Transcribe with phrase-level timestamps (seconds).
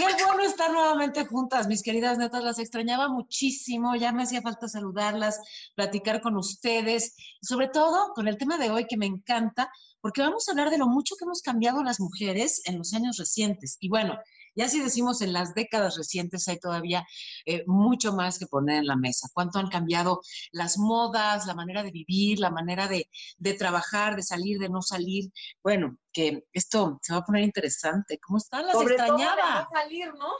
[0.00, 2.42] Qué bueno estar nuevamente juntas, mis queridas netas.
[2.42, 3.94] Las extrañaba muchísimo.
[3.96, 5.38] Ya me hacía falta saludarlas,
[5.74, 10.48] platicar con ustedes, sobre todo con el tema de hoy que me encanta, porque vamos
[10.48, 13.76] a hablar de lo mucho que hemos cambiado las mujeres en los años recientes.
[13.78, 14.18] Y bueno,
[14.60, 17.06] ya si decimos en las décadas recientes, hay todavía
[17.46, 19.30] eh, mucho más que poner en la mesa.
[19.32, 20.20] Cuánto han cambiado
[20.52, 24.82] las modas, la manera de vivir, la manera de, de trabajar, de salir, de no
[24.82, 25.32] salir.
[25.62, 28.18] Bueno, que esto se va a poner interesante.
[28.20, 28.66] ¿Cómo están?
[28.66, 29.62] Las Sobre todo de extrañaba.
[29.62, 30.32] no salir, ¿no?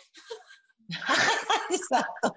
[1.70, 2.34] Exacto.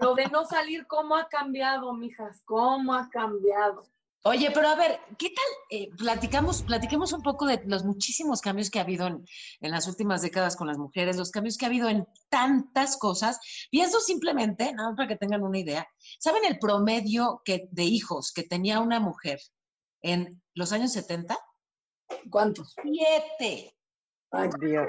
[0.00, 2.40] Lo de no salir, ¿cómo ha cambiado, mijas?
[2.46, 3.84] ¿Cómo ha cambiado?
[4.24, 5.44] Oye, pero a ver, ¿qué tal?
[5.70, 9.24] eh, platicamos, platiquemos un poco de los muchísimos cambios que ha habido en,
[9.60, 13.38] en las últimas décadas con las mujeres, los cambios que ha habido en tantas cosas.
[13.70, 18.32] Pienso simplemente, nada más para que tengan una idea, ¿saben el promedio que, de hijos
[18.32, 19.40] que tenía una mujer
[20.02, 21.38] en los años 70?
[22.30, 22.74] ¿Cuántos?
[22.82, 23.76] Siete.
[24.30, 24.88] Ay, Dios.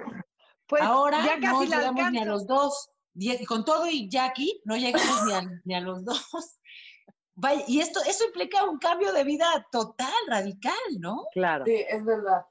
[0.67, 2.89] Pues Ahora ya no casi la llegamos ni a los dos.
[3.47, 6.23] Con todo y Jackie, no llegamos ni, a, ni a los dos.
[7.41, 11.25] Vaya, y esto, eso implica un cambio de vida total, radical, ¿no?
[11.31, 11.63] Claro.
[11.65, 12.45] Sí, es verdad.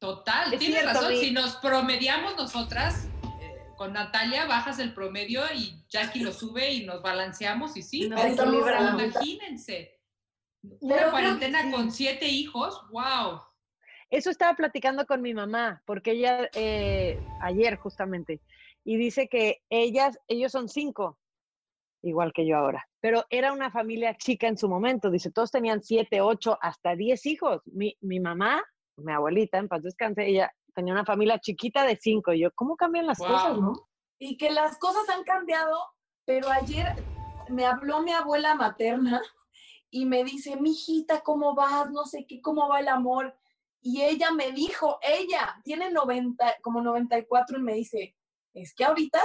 [0.00, 1.16] Total, Es tienes cierto, razón.
[1.16, 3.06] Si nos promediamos nosotras,
[3.40, 8.08] eh, con Natalia bajas el promedio y Jackie lo sube y nos balanceamos y sí,
[8.08, 9.96] Nos pero imagínense.
[10.80, 11.70] Una cuarentena sí.
[11.70, 13.40] con siete hijos, wow.
[14.10, 18.40] Eso estaba platicando con mi mamá, porque ella, eh, ayer justamente,
[18.84, 21.16] y dice que ellas, ellos son cinco,
[22.02, 25.80] igual que yo ahora, pero era una familia chica en su momento, dice, todos tenían
[25.80, 27.62] siete, ocho, hasta diez hijos.
[27.66, 28.64] Mi, mi mamá,
[28.96, 32.74] mi abuelita, en paz descanse, ella tenía una familia chiquita de cinco, y yo, ¿cómo
[32.74, 33.28] cambian las Wow.
[33.28, 33.74] cosas, no?
[34.18, 35.78] Y que las cosas han cambiado,
[36.24, 36.84] pero ayer
[37.46, 39.22] me habló mi abuela materna
[39.88, 41.88] y me dice, mijita, ¿cómo vas?
[41.92, 43.38] No sé qué, ¿cómo va el amor?
[43.82, 48.16] Y ella me dijo, ella tiene 90, como 94 y me dice,
[48.52, 49.22] es que ahorita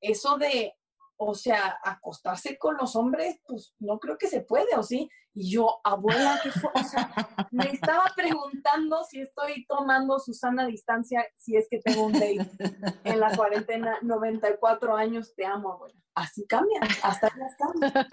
[0.00, 0.74] eso de,
[1.22, 5.06] o sea, acostarse con los hombres, pues no creo que se puede, ¿o sí?
[5.34, 6.70] Y yo, abuela, ¿qué fue?
[6.74, 7.12] O sea,
[7.50, 12.48] me estaba preguntando si estoy tomando Susana a distancia, si es que tengo un date
[13.04, 16.00] en la cuarentena, 94 años, te amo, abuela.
[16.14, 18.08] Así cambia, hasta ya cambia.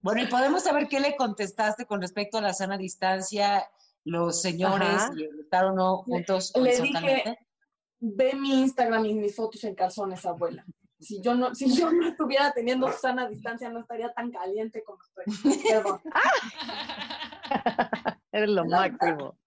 [0.00, 3.66] Bueno, y podemos saber qué le contestaste con respecto a la sana distancia,
[4.04, 5.12] los señores, Ajá.
[5.16, 7.38] y estar o no juntos Le dije,
[8.00, 10.64] ve mi Instagram y mis fotos en calzones, abuela.
[11.00, 14.82] Si yo no, si yo no estuviera teniendo Susana a distancia, no estaría tan caliente
[14.84, 15.62] como estoy.
[15.62, 16.00] Perdón.
[18.32, 19.38] Eres lo La- máximo.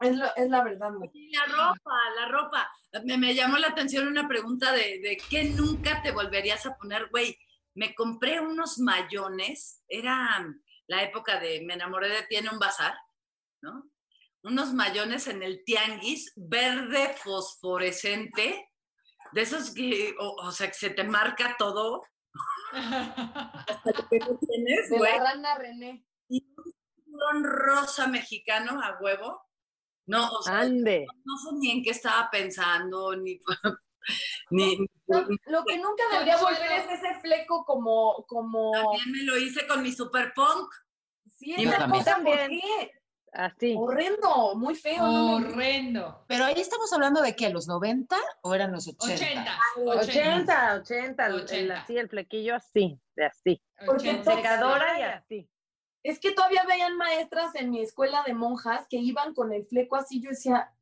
[0.00, 1.10] Es, lo- es la verdad, güey.
[1.12, 2.70] Y la ropa, la ropa.
[3.04, 7.08] Me, me llamó la atención una pregunta de, de qué nunca te volverías a poner,
[7.10, 7.38] güey.
[7.74, 10.44] Me compré unos mayones, era
[10.86, 12.94] la época de me enamoré de ti en un bazar,
[13.62, 13.90] ¿no?
[14.42, 18.69] Unos mayones en el tianguis, verde fosforescente,
[19.32, 22.02] de esos que, o, o sea, que se te marca todo.
[22.72, 25.12] Hasta lo que no tienes, De güey.
[25.18, 26.06] la rana René.
[26.28, 26.64] Y un
[27.04, 29.42] cinturón rosa mexicano a huevo.
[30.06, 31.06] No, o sea, Ande.
[31.24, 33.38] no sé ni en qué estaba pensando, ni,
[34.50, 39.36] ni No, lo que nunca debería volver es ese fleco como, como, también me lo
[39.38, 40.72] hice con mi super punk.
[41.36, 42.04] sí, Yo esa también.
[42.04, 42.60] cosa, ¿por También.
[42.60, 42.90] qué?
[43.32, 43.74] Así.
[43.78, 45.06] Horrendo, muy feo.
[45.06, 46.24] no me- Horrendo.
[46.26, 49.14] Pero ahí estamos hablando de que los 90 o eran los 80.
[49.76, 50.00] 80.
[50.00, 51.80] 80, 80, el- el, 80.
[51.80, 53.62] así, el flequillo así, de así.
[53.86, 54.34] Porque 80.
[54.36, 55.50] Secadora y así.
[56.02, 59.96] Es que todavía veían maestras en mi escuela de monjas que iban con el fleco
[59.96, 60.20] así.
[60.22, 60.72] Yo decía,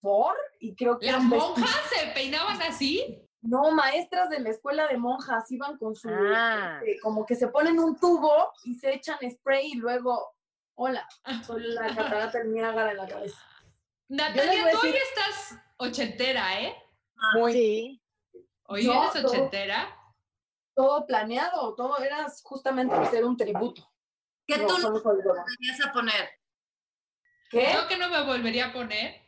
[0.00, 0.36] ¿por?
[0.60, 3.26] Y creo que ¿Las monjas se peinaban así?
[3.42, 6.78] No, maestras de la escuela de monjas iban con su, Ah.
[6.82, 10.34] este, como que se ponen un tubo y se echan spray y luego,
[10.82, 11.06] hola,
[11.46, 13.38] soy la catarata del Niágara en la cabeza.
[14.08, 16.74] Natalia, tú hoy estás ochentera, ¿eh?
[17.34, 18.02] Muy, Sí.
[18.64, 19.94] Hoy Yo, eres ochentera.
[20.74, 23.92] todo planeado, todo era justamente hacer un tributo.
[24.46, 26.30] ¿Qué No, tú no vas a poner?
[27.50, 27.72] ¿Qué?
[27.74, 29.20] Yo que no me volvería a poner.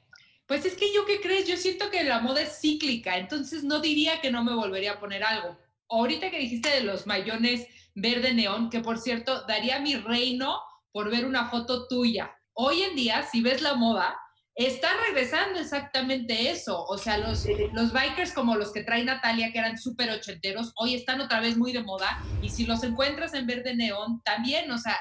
[0.46, 1.46] Pues es que yo, ¿qué crees?
[1.46, 5.00] Yo siento que la moda es cíclica, entonces no diría que no me volvería a
[5.00, 5.58] poner algo.
[5.90, 10.62] Ahorita que dijiste de los mayones verde neón, que por cierto, daría mi reino
[10.92, 12.34] por ver una foto tuya.
[12.54, 14.16] Hoy en día, si ves la moda,
[14.54, 16.84] está regresando exactamente eso.
[16.84, 20.94] O sea, los, los bikers como los que trae Natalia, que eran súper ochenteros, hoy
[20.94, 22.22] están otra vez muy de moda.
[22.42, 24.98] Y si los encuentras en verde neón, también, o sea,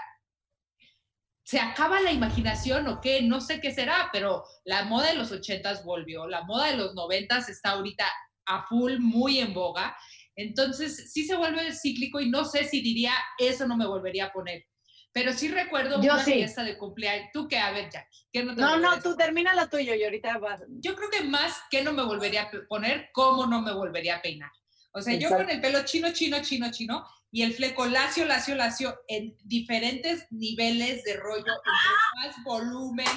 [1.44, 5.32] se acaba la imaginación o qué, no sé qué será, pero la moda de los
[5.32, 8.06] ochentas volvió, la moda de los noventas está ahorita
[8.46, 9.96] a full, muy en boga.
[10.36, 14.32] Entonces, sí se vuelve cíclico y no sé si diría, eso no me volvería a
[14.32, 14.64] poner.
[15.13, 16.34] Pero sí recuerdo Yo una sí.
[16.34, 17.30] fiesta de cumpleaños.
[17.34, 17.58] ¿Tú qué?
[17.58, 20.62] A ver, Jackie, ¿qué no te No, tú termina lo tuyo y ahorita vas.
[20.80, 24.22] Yo creo que más que no me volvería a poner, cómo no me volvería a
[24.22, 24.52] peinar.
[24.94, 28.56] O sea, yo con el pelo chino, chino, chino, chino y el fleco lacio, lacio,
[28.56, 33.08] lacio en diferentes niveles de rollo, entre más volumen,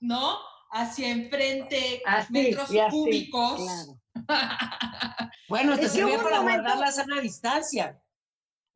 [0.00, 0.38] ¿no?
[0.70, 3.60] Hacia enfrente, Así, metros así, cúbicos.
[3.60, 4.00] claro.
[5.48, 7.98] Bueno, te un para momento- guardar la sana distancia.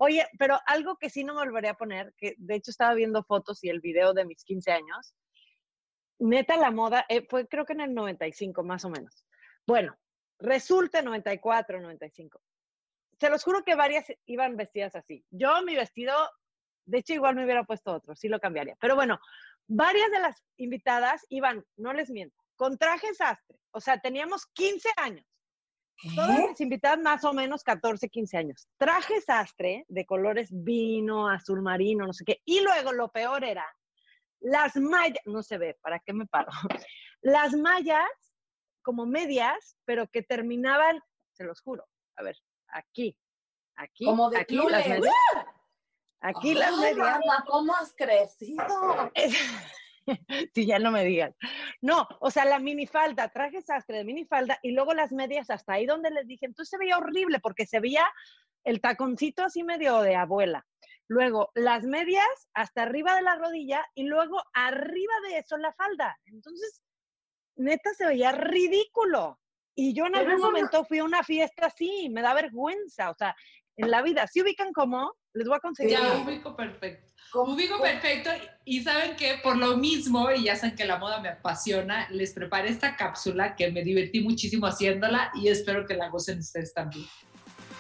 [0.05, 3.23] Oye, pero algo que sí no me volvería a poner, que de hecho estaba viendo
[3.23, 5.15] fotos y el video de mis 15 años,
[6.19, 9.25] neta la moda, eh, fue creo que en el 95 más o menos.
[9.65, 9.97] Bueno,
[10.41, 12.41] resulta 94, 95.
[13.21, 15.25] Se los juro que varias iban vestidas así.
[15.31, 16.17] Yo mi vestido,
[16.85, 18.75] de hecho igual me hubiera puesto otro, sí lo cambiaría.
[18.81, 19.21] Pero bueno,
[19.69, 23.57] varias de las invitadas iban, no les miento, con traje sastre.
[23.71, 25.32] O sea, teníamos 15 años.
[26.15, 28.69] Todas mis invitadas más o menos 14, 15 años.
[28.77, 32.41] Traje sastre de colores vino, azul marino, no sé qué.
[32.45, 33.65] Y luego lo peor era
[34.43, 36.51] las mallas, no se ve, ¿para qué me paro?
[37.23, 38.09] Las mallas
[38.83, 41.01] como medias, pero que terminaban,
[41.31, 43.17] se los juro, a ver, aquí,
[43.77, 45.15] aquí, Como de aquí las medias.
[46.21, 47.21] Aquí las medias.
[47.47, 49.13] ¿cómo has crecido?
[50.55, 51.35] Sí, ya no me digas.
[51.81, 55.87] No, o sea, la minifalda, traje sastre de minifalda y luego las medias hasta ahí
[55.87, 56.47] donde les dije.
[56.47, 58.05] Entonces se veía horrible porque se veía
[58.65, 60.67] el taconcito así medio de abuela.
[61.09, 66.17] Luego las medias hasta arriba de la rodilla y luego arriba de eso la falda.
[66.27, 66.83] Entonces,
[67.57, 69.39] neta se veía ridículo.
[69.75, 73.11] Y yo en algún momento fui a una fiesta así, me da vergüenza.
[73.11, 73.35] O sea,
[73.77, 75.93] en la vida, si ubican cómo, les voy a conseguir.
[75.93, 76.25] Ya una.
[76.25, 77.13] ubico perfecto.
[77.31, 78.29] ¿Cómo- Ubico perfecto
[78.67, 82.35] y saben que por lo mismo, y ya saben que la moda me apasiona, les
[82.35, 87.07] preparé esta cápsula que me divertí muchísimo haciéndola y espero que la gocen ustedes también.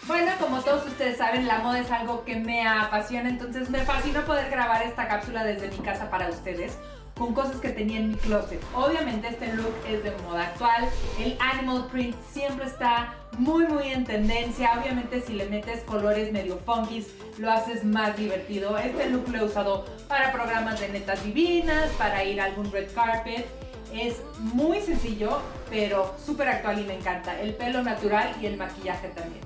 [0.06, 4.25] Bueno, como todos ustedes saben, la moda es algo que me apasiona, entonces me fascina
[4.25, 6.77] poder grabar esta cápsula desde mi casa para ustedes
[7.17, 8.62] con cosas que tenía en mi closet.
[8.75, 10.88] Obviamente este look es de moda actual,
[11.19, 16.59] el animal print siempre está muy muy en tendencia, obviamente si le metes colores medio
[16.59, 17.06] funky
[17.38, 18.76] lo haces más divertido.
[18.76, 22.93] Este look lo he usado para programas de netas divinas, para ir a algún red
[22.94, 23.47] carpet.
[23.93, 27.38] Es muy sencillo, pero súper actual y me encanta.
[27.41, 29.42] El pelo natural y el maquillaje también.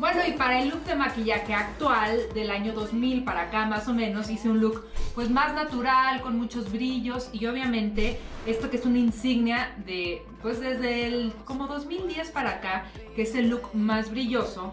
[0.00, 3.92] Bueno, y para el look de maquillaje actual del año 2000 para acá más o
[3.92, 8.86] menos hice un look pues más natural, con muchos brillos y obviamente esto que es
[8.86, 14.10] una insignia de pues desde el como 2010 para acá, que es el look más
[14.10, 14.72] brilloso.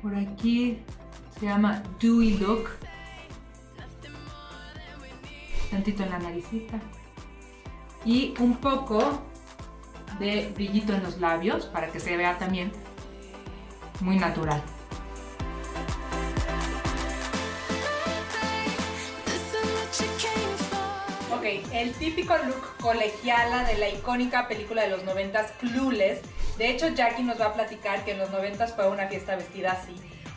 [0.00, 0.78] Por aquí
[1.40, 2.68] se llama Dewy Look.
[5.72, 6.78] Tantito en la naricita.
[8.04, 9.20] Y un poco
[10.20, 12.70] de brillito en los labios para que se vea también
[14.00, 14.62] muy natural.
[21.32, 26.20] Ok, el típico look colegiala de la icónica película de los noventas Clueless.
[26.58, 29.72] De hecho, Jackie nos va a platicar que en los noventas fue una fiesta vestida
[29.72, 29.94] así.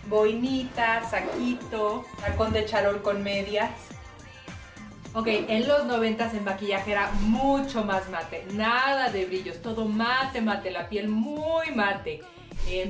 [0.07, 3.71] Boinita, saquito, tacón de charol con medias.
[5.13, 10.39] Ok, en los noventas el maquillaje era mucho más mate, nada de brillos, todo mate,
[10.39, 12.21] mate, la piel muy mate,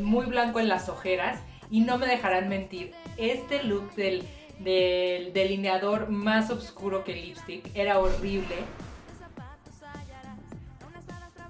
[0.02, 1.40] muy blanco en las ojeras
[1.72, 4.28] y no me dejarán mentir, este look del,
[4.60, 8.56] del delineador más oscuro que el lipstick era horrible,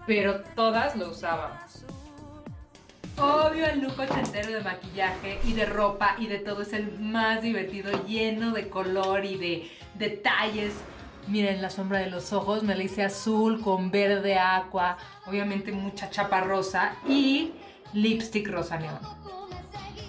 [0.05, 1.85] pero todas lo usábamos.
[3.17, 7.41] Obvio el look ochentero de maquillaje y de ropa y de todo es el más
[7.41, 10.73] divertido, lleno de color y de detalles.
[11.27, 14.97] Miren la sombra de los ojos, me la hice azul con verde aqua,
[15.27, 17.51] obviamente mucha chapa rosa y
[17.93, 18.99] lipstick rosa neón.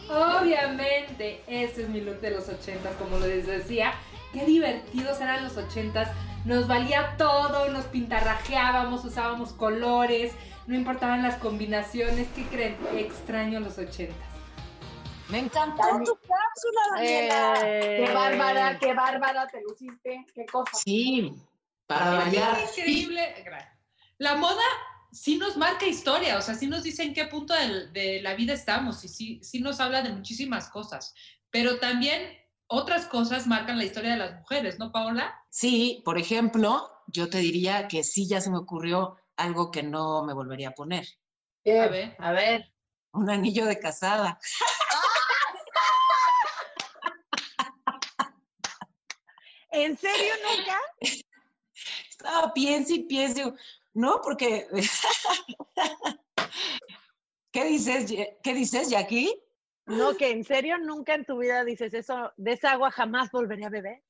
[0.08, 3.94] Obviamente, este es mi look de los 80, como les decía.
[4.32, 6.14] Qué divertidos eran los 80.
[6.44, 10.32] Nos valía todo, nos pintarrajeábamos, usábamos colores,
[10.66, 12.28] no importaban las combinaciones.
[12.34, 12.76] ¿Qué creen?
[12.96, 14.14] Extraño los 80.
[15.28, 17.54] Me encantó tu cápsula, Daniela.
[17.62, 20.72] Eh, Qué bárbara, qué bárbara te luciste, qué cosa.
[20.74, 21.32] Sí,
[21.86, 22.58] para variar.
[22.76, 23.44] Increíble.
[24.18, 24.62] La moda
[25.12, 28.34] sí nos marca historia, o sea, sí nos dice en qué punto del- de, la
[28.34, 31.14] vida estamos y sí, sí nos habla de muchísimas cosas,
[31.50, 35.34] pero también otras cosas marcan la historia de las mujeres, ¿no, Paola?
[35.50, 40.24] Sí, por ejemplo, yo te diría que sí ya se me ocurrió algo que no
[40.24, 41.06] me volvería a poner.
[41.66, 42.16] A ver.
[42.18, 42.72] A ver.
[43.12, 44.38] Un anillo de casada.
[49.72, 50.78] ¿En serio nunca?
[52.10, 53.52] Estaba piense y piense.
[53.94, 54.66] No, porque.
[57.52, 59.34] ¿Qué dices, ¿Qué dices, Jackie?
[59.86, 63.64] No, que en serio nunca en tu vida dices eso, de esa agua jamás volveré
[63.64, 64.04] a beber.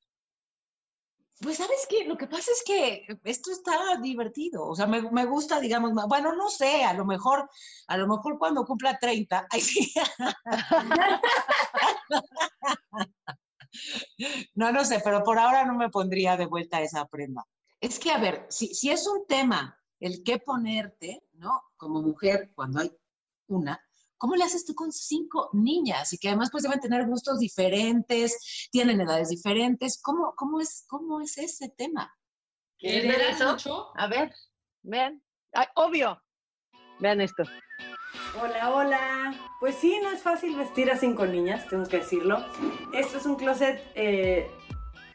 [1.41, 2.05] Pues, ¿sabes qué?
[2.05, 4.67] Lo que pasa es que esto está divertido.
[4.67, 7.49] O sea, me, me gusta, digamos, bueno, no sé, a lo mejor,
[7.87, 9.91] a lo mejor cuando cumpla 30, ay, sí.
[14.53, 17.45] No, no sé, pero por ahora no me pondría de vuelta esa prenda.
[17.81, 21.61] Es que, a ver, si, si es un tema el qué ponerte, ¿no?
[21.77, 22.91] Como mujer, cuando hay
[23.47, 23.83] una,
[24.17, 26.13] ¿cómo le haces tú con cinco niñas?
[26.13, 29.99] Y que además pues deben tener gustos diferentes, tienen edades diferentes.
[29.99, 32.15] ¿Cómo, cómo, es, cómo es ese tema?
[32.77, 33.51] ¿Quieres ver ¿Heredan eso?
[33.51, 33.87] mucho?
[33.97, 34.31] A ver,
[34.83, 35.23] vean.
[35.51, 36.21] Ay, obvio.
[36.99, 37.43] Vean esto.
[38.39, 39.33] Hola, hola.
[39.59, 42.45] Pues sí, no es fácil vestir a cinco niñas, tengo que decirlo.
[42.93, 44.49] Esto es un closet eh,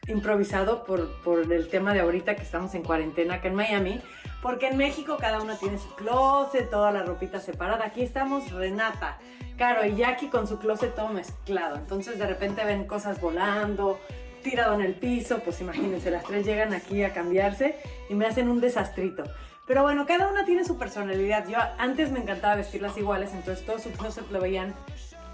[0.07, 4.01] improvisado por, por el tema de ahorita que estamos en cuarentena acá en Miami,
[4.41, 7.85] porque en México cada una tiene su closet, toda la ropita separada.
[7.85, 9.17] Aquí estamos Renata,
[9.57, 11.75] Caro y Jackie con su closet todo mezclado.
[11.75, 13.99] Entonces de repente ven cosas volando,
[14.43, 17.75] tirado en el piso, pues imagínense, las tres llegan aquí a cambiarse
[18.09, 19.23] y me hacen un desastrito.
[19.65, 21.45] Pero bueno, cada una tiene su personalidad.
[21.49, 24.73] Yo antes me encantaba vestirlas iguales, entonces todo su closet lo veían,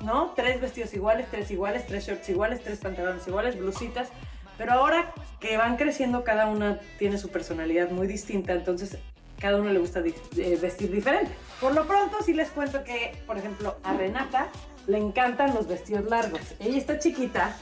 [0.01, 0.32] ¿no?
[0.36, 4.10] Tres vestidos iguales, tres iguales, tres shorts iguales, tres pantalones iguales, blusitas.
[4.57, 8.98] Pero ahora que van creciendo, cada una tiene su personalidad muy distinta, entonces
[9.39, 10.01] cada uno le gusta
[10.38, 11.31] eh, vestir diferente.
[11.60, 14.48] Por lo pronto sí les cuento que, por ejemplo, a Renata
[14.88, 16.41] le encantan los vestidos largos.
[16.60, 17.55] Ella está chiquita,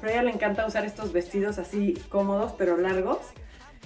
[0.00, 3.18] pero a ella le encanta usar estos vestidos así cómodos, pero largos.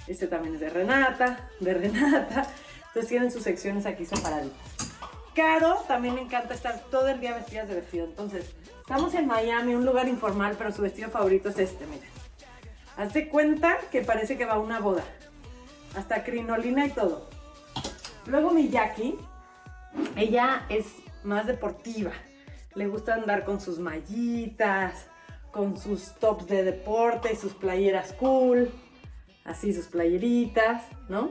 [0.06, 2.46] Este también es de Renata, de Renata.
[2.86, 4.56] Entonces tienen sus secciones aquí separaditas.
[5.34, 8.06] Caro también le encanta estar todo el día vestidas de vestido.
[8.06, 12.15] Entonces, estamos en Miami, un lugar informal, pero su vestido favorito es este, miren.
[12.96, 15.04] Hazte cuenta que parece que va a una boda.
[15.96, 17.28] Hasta crinolina y todo.
[18.26, 19.16] Luego mi Jackie,
[20.16, 20.86] ella es
[21.22, 22.12] más deportiva.
[22.74, 25.08] Le gusta andar con sus mallitas,
[25.50, 28.70] con sus tops de deporte sus playeras cool.
[29.44, 31.30] Así sus playeritas, ¿no?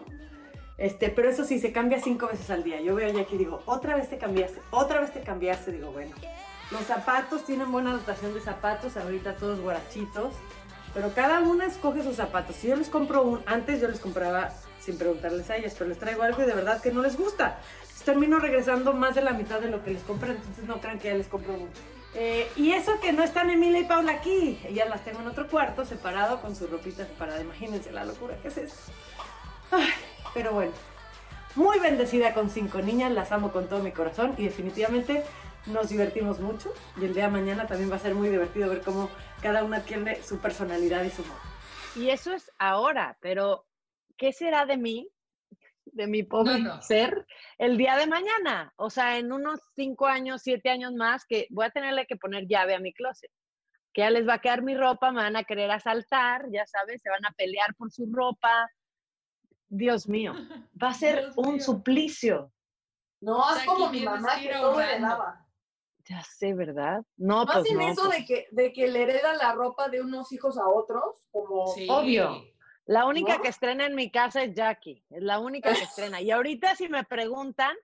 [0.78, 2.82] Este, pero eso sí, se cambia cinco veces al día.
[2.82, 5.72] Yo veo a Jackie y digo, otra vez te cambiaste, otra vez te cambiaste.
[5.72, 6.16] Digo, bueno.
[6.72, 10.34] Los zapatos tienen buena dotación de zapatos, ahorita todos guarachitos.
[10.96, 12.56] Pero cada una escoge sus zapatos.
[12.56, 14.50] Si yo les compro un, antes yo les compraba
[14.80, 17.60] sin preguntarles a ellas, pero les traigo algo y de verdad que no les gusta.
[17.82, 20.98] Entonces termino regresando más de la mitad de lo que les compré, entonces no crean
[20.98, 21.82] que ya les compro mucho.
[22.14, 25.50] Eh, y eso que no están Emilia y Paula aquí, ellas las tengo en otro
[25.50, 27.42] cuarto separado con su ropita separada.
[27.42, 28.76] Imagínense la locura que es eso.
[30.34, 30.72] Pero bueno,
[31.56, 35.26] muy bendecida con cinco niñas, las amo con todo mi corazón y definitivamente
[35.68, 36.74] nos divertimos mucho.
[37.00, 39.10] Y el día de mañana también va a ser muy divertido ver cómo
[39.42, 41.40] cada una tiene su personalidad y su modo.
[41.96, 43.66] Y eso es ahora, pero
[44.18, 45.10] ¿qué será de mí,
[45.86, 46.82] de mi pobre No, no.
[46.82, 47.26] ser,
[47.58, 48.74] el día de mañana?
[48.76, 52.48] O sea, en unos cinco años, siete años más, que voy a tenerle que poner
[52.48, 53.32] llave a mi closet.
[53.94, 57.02] Que ya les va a quedar mi ropa, me van a querer asaltar, ya sabes,
[57.02, 58.70] se van a pelear por su ropa.
[59.70, 60.34] Dios mío,
[60.82, 61.64] va a ser Dios un mío.
[61.64, 62.52] suplicio.
[63.22, 64.82] No, Jackie, como mi mamá que todo ahorrando.
[64.82, 65.45] heredaba.
[66.08, 67.02] Ya sé, ¿verdad?
[67.18, 67.88] ¿No No, pues hacen no.
[67.90, 71.28] eso pues, de, que, de que le heredan la ropa de unos hijos a otros?
[71.32, 71.88] Como, Sí.
[71.90, 72.44] Obvio.
[72.86, 73.42] La única ¿No?
[73.42, 76.22] que estrena en mi casa es Jackie, es la única que estrena.
[76.22, 77.76] Y ahorita si me preguntan,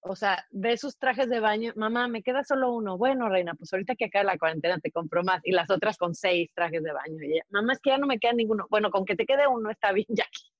[0.00, 2.98] o sea, de sus trajes de baño, mamá, me queda solo uno.
[2.98, 5.40] Bueno, reina, pues ahorita que acabe la cuarentena te compro más.
[5.44, 7.22] Y las otras con seis trajes de baño.
[7.22, 8.66] Y ella, mamá, es que ya no me queda ninguno.
[8.70, 10.52] Bueno, con que te quede uno está bien, Jackie.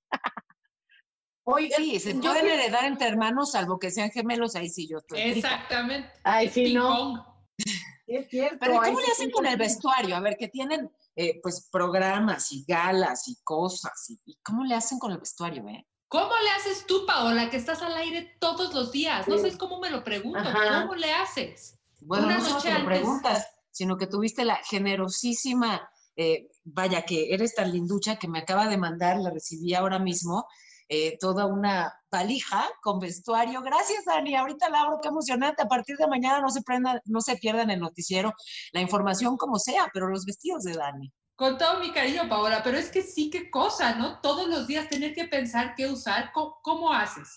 [1.48, 4.88] Oigan, Sí, se yo pueden que- heredar entre hermanos, salvo que sean gemelos, ahí sí
[4.88, 5.20] yo estoy.
[5.20, 6.10] Exactamente.
[6.24, 7.46] Ay, Es sí, ping no.
[8.08, 8.56] es cierto.
[8.60, 10.16] Pero ¿y ahí cómo le hacen con el vestuario?
[10.16, 14.10] A ver, que tienen, eh, pues programas y galas y cosas.
[14.10, 15.86] Y, y cómo le hacen con el vestuario, eh?
[16.08, 19.26] ¿Cómo le haces tú, Paola, que estás al aire todos los días?
[19.28, 20.38] No sabes cómo me lo pregunto.
[20.40, 20.82] Ajá.
[20.82, 21.78] ¿Cómo le haces?
[22.00, 22.98] Bueno, Una no solo noche te lo antes.
[22.98, 28.68] preguntas, sino que tuviste la generosísima, eh, vaya, que eres tan linducha que me acaba
[28.68, 30.46] de mandar, la recibí ahora mismo,
[30.88, 33.60] eh, toda una valija con vestuario.
[33.62, 34.36] Gracias, Dani.
[34.36, 35.62] Ahorita la abro, qué emocionante.
[35.62, 36.60] A partir de mañana no se,
[37.06, 38.32] no se pierdan el noticiero,
[38.72, 41.12] la información como sea, pero los vestidos de Dani.
[41.34, 44.20] Con todo mi cariño, Paola, pero es que sí, qué cosa, ¿no?
[44.20, 47.28] Todos los días tener que pensar qué usar, ¿cómo, cómo haces?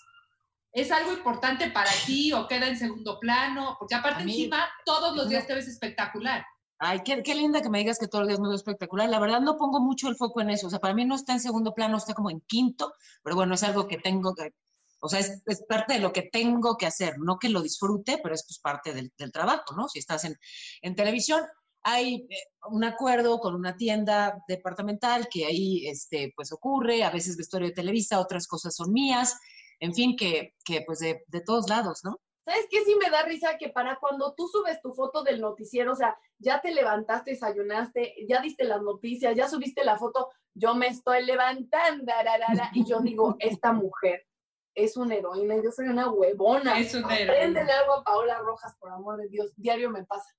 [0.72, 3.76] ¿Es algo importante para ti o queda en segundo plano?
[3.80, 5.30] Porque aparte mí- encima, todos los no.
[5.30, 6.46] días te ves espectacular.
[6.80, 9.10] Ay, qué, qué linda que me digas que todos los días me veo espectacular.
[9.10, 10.68] La verdad no pongo mucho el foco en eso.
[10.68, 13.56] O sea, para mí no está en segundo plano, está como en quinto, pero bueno,
[13.56, 14.54] es algo que tengo que,
[15.02, 17.20] o sea, es, parte de lo que tengo que hacer.
[17.20, 19.90] No que lo disfrute, pero es pues parte del, del trabajo, ¿no?
[19.90, 20.36] Si estás en,
[20.82, 21.42] en televisión,
[21.84, 22.38] hay eh,
[22.70, 27.76] un acuerdo con una tienda departamental que ahí, este, pues ocurre, a veces vestuario de
[27.76, 29.38] Televisa, otras cosas son mías,
[29.80, 32.20] en fin, que, que pues de, de todos lados, ¿no?
[32.50, 32.84] ¿Sabes qué?
[32.84, 36.18] Sí me da risa que para cuando tú subes tu foto del noticiero, o sea,
[36.40, 41.24] ya te levantaste, desayunaste, ya diste las noticias, ya subiste la foto, yo me estoy
[41.26, 44.26] levantando, ararara, y yo digo, esta mujer
[44.74, 46.80] es una heroína, y yo soy una huevona.
[46.80, 47.80] Es una Apréndele heroína.
[47.82, 50.34] algo a Paola Rojas, por amor de Dios, diario me pasa.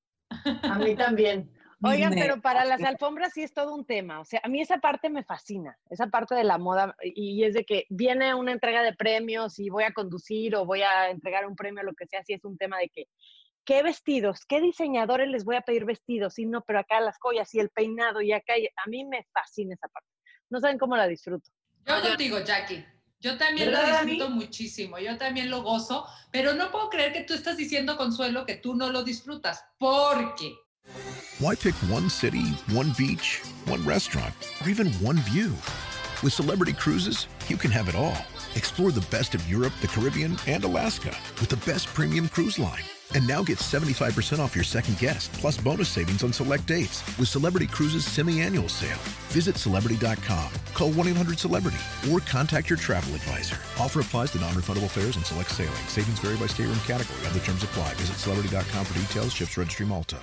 [0.62, 1.48] A mí también.
[1.82, 4.20] Oigan, Me- pero para las alfombras sí es todo un tema.
[4.20, 6.94] O sea, a mí esa parte me fascina, esa parte de la moda.
[7.02, 10.82] Y es de que viene una entrega de premios y voy a conducir o voy
[10.82, 13.04] a entregar un premio, lo que sea, sí es un tema de que,
[13.64, 14.44] ¿qué vestidos?
[14.46, 16.34] ¿Qué diseñadores les voy a pedir vestidos?
[16.34, 18.58] Sí, no, pero acá las joyas y el peinado y acá.
[18.58, 20.08] y- A mí me fascina esa parte.
[20.50, 21.48] No saben cómo la disfruto.
[21.86, 22.84] Yo contigo, Jackie.
[23.22, 27.34] Yo también lo disfruto muchísimo, yo también lo gozo, pero no puedo creer que tú
[27.34, 30.54] estás diciendo, Consuelo, que tú no lo disfrutas, porque
[31.40, 35.52] Why pick one city, one beach, one restaurant, or even one view?
[36.22, 38.18] With Celebrity Cruises, you can have it all.
[38.56, 42.82] Explore the best of Europe, the Caribbean, and Alaska with the best premium cruise line.
[43.14, 47.28] And now get 75% off your second guest, plus bonus savings on select dates with
[47.28, 48.98] Celebrity Cruises semi-annual sale.
[49.30, 53.56] Visit Celebrity.com, call 1-800-CELEBRITY, or contact your travel advisor.
[53.78, 55.72] Offer applies to non-refundable fares and select sailing.
[55.88, 57.26] Savings vary by state and category.
[57.28, 57.94] Other terms apply.
[57.94, 59.32] Visit Celebrity.com for details.
[59.32, 60.18] Ships Registry Malta.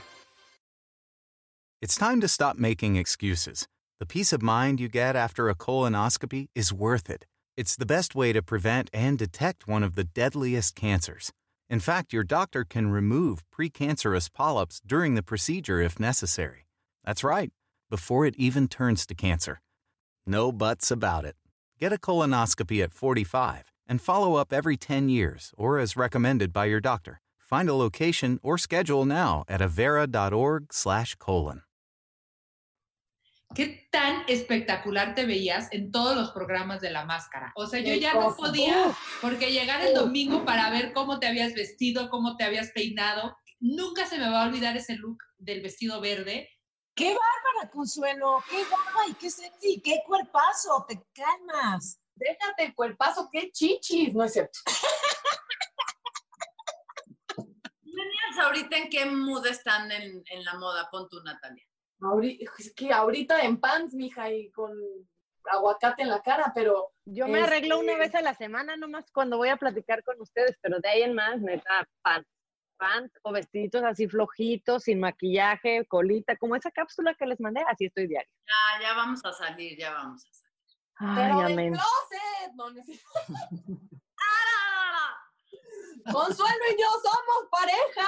[1.79, 3.67] It's time to stop making excuses.
[3.99, 7.27] The peace of mind you get after a colonoscopy is worth it.
[7.55, 11.31] It's the best way to prevent and detect one of the deadliest cancers.
[11.69, 16.65] In fact, your doctor can remove precancerous polyps during the procedure if necessary.
[17.05, 17.51] That's right,
[17.91, 19.61] before it even turns to cancer.
[20.25, 21.35] No buts about it.
[21.79, 26.65] Get a colonoscopy at 45 and follow up every 10 years or as recommended by
[26.65, 27.21] your doctor.
[27.37, 31.61] Find a location or schedule now at avera.org/colon.
[33.55, 37.51] qué tan espectacular te veías en todos los programas de la máscara.
[37.55, 41.53] O sea, yo ya no podía, porque llegar el domingo para ver cómo te habías
[41.53, 46.01] vestido, cómo te habías peinado, nunca se me va a olvidar ese look del vestido
[46.01, 46.49] verde.
[46.95, 48.43] ¡Qué bárbara, Consuelo!
[48.49, 49.81] ¡Qué guapa y qué sexy!
[49.83, 50.85] ¡Qué cuerpazo!
[50.87, 52.01] ¡Te calmas!
[52.15, 54.59] Déjate el cuerpazo, qué chichis, ¿no es cierto?
[58.39, 61.66] Ahorita en qué mood están en, en la moda, pon tu Natalia.
[62.39, 64.71] Es que ahorita en pants, mija, y con
[65.49, 69.09] aguacate en la cara, pero Yo me arreglo una Este- vez a la semana nomás
[69.13, 72.29] cuando voy a platicar con ustedes, pero de ahí en más, neta, pants.
[72.77, 77.85] Pants o vestiditos así flojitos, sin maquillaje, colita, como esa cápsula que les mandé, así
[77.85, 78.29] estoy diario.
[78.45, 80.53] Ya, ya vamos a salir, ya vamos a salir.
[80.99, 81.73] Ay, pero amén.
[81.73, 83.09] closet, no necesito.
[84.19, 85.15] ¡Ah!
[86.11, 88.07] Consuelo y yo somos pareja.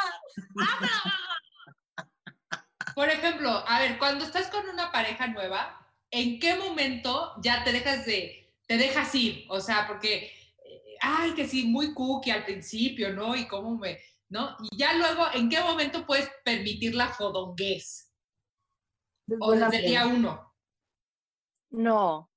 [3.00, 7.72] Por ejemplo, a ver, cuando estás con una pareja nueva, ¿en qué momento ya te
[7.72, 9.46] dejas de, te dejas ir?
[9.48, 13.38] O sea, porque, eh, ay, que sí, muy cookie al principio, ¿no?
[13.38, 14.58] Y cómo me, ¿no?
[14.70, 18.14] Y ya luego, ¿en qué momento puedes permitir la fodonguez?
[19.40, 20.54] O desde el día uno.
[21.70, 22.30] No.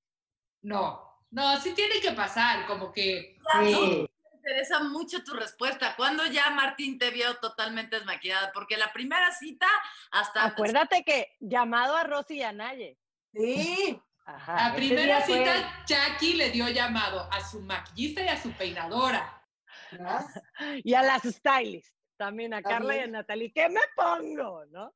[0.61, 4.09] No, no, sí tiene que pasar, como que, Sí.
[4.43, 5.95] Interesa mucho tu respuesta.
[5.97, 8.51] ¿Cuándo ya Martín te vio totalmente desmaquillada?
[8.53, 9.67] Porque la primera cita
[10.11, 10.45] hasta...
[10.47, 12.99] Acuérdate que llamado a Rosy y a Naye.
[13.33, 14.01] Sí.
[14.25, 18.41] Ajá, la primera día fue- cita, Jackie le dio llamado a su maquillista y a
[18.41, 19.45] su peinadora.
[19.93, 20.27] ¿verdad?
[20.85, 23.07] Y a las stylists, también a Carla y a.
[23.07, 23.53] Natalie.
[23.53, 24.65] ¿Qué me pongo?
[24.67, 24.93] ¿No?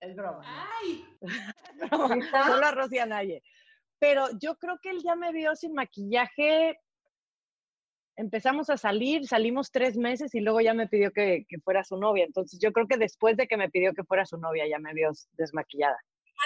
[0.00, 0.42] Es broma.
[0.80, 1.06] Ay,
[1.90, 2.08] No,
[2.46, 3.42] solo a Rosy y a Naye.
[3.98, 6.80] Pero yo creo que él ya me vio sin maquillaje.
[8.20, 11.96] Empezamos a salir, salimos tres meses y luego ya me pidió que, que fuera su
[11.96, 12.24] novia.
[12.26, 14.92] Entonces yo creo que después de que me pidió que fuera su novia ya me
[14.92, 15.96] vio desmaquillada.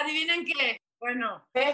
[0.01, 0.79] Adivinen qué.
[1.01, 1.65] Bueno, ¿Qué?
[1.65, 1.73] a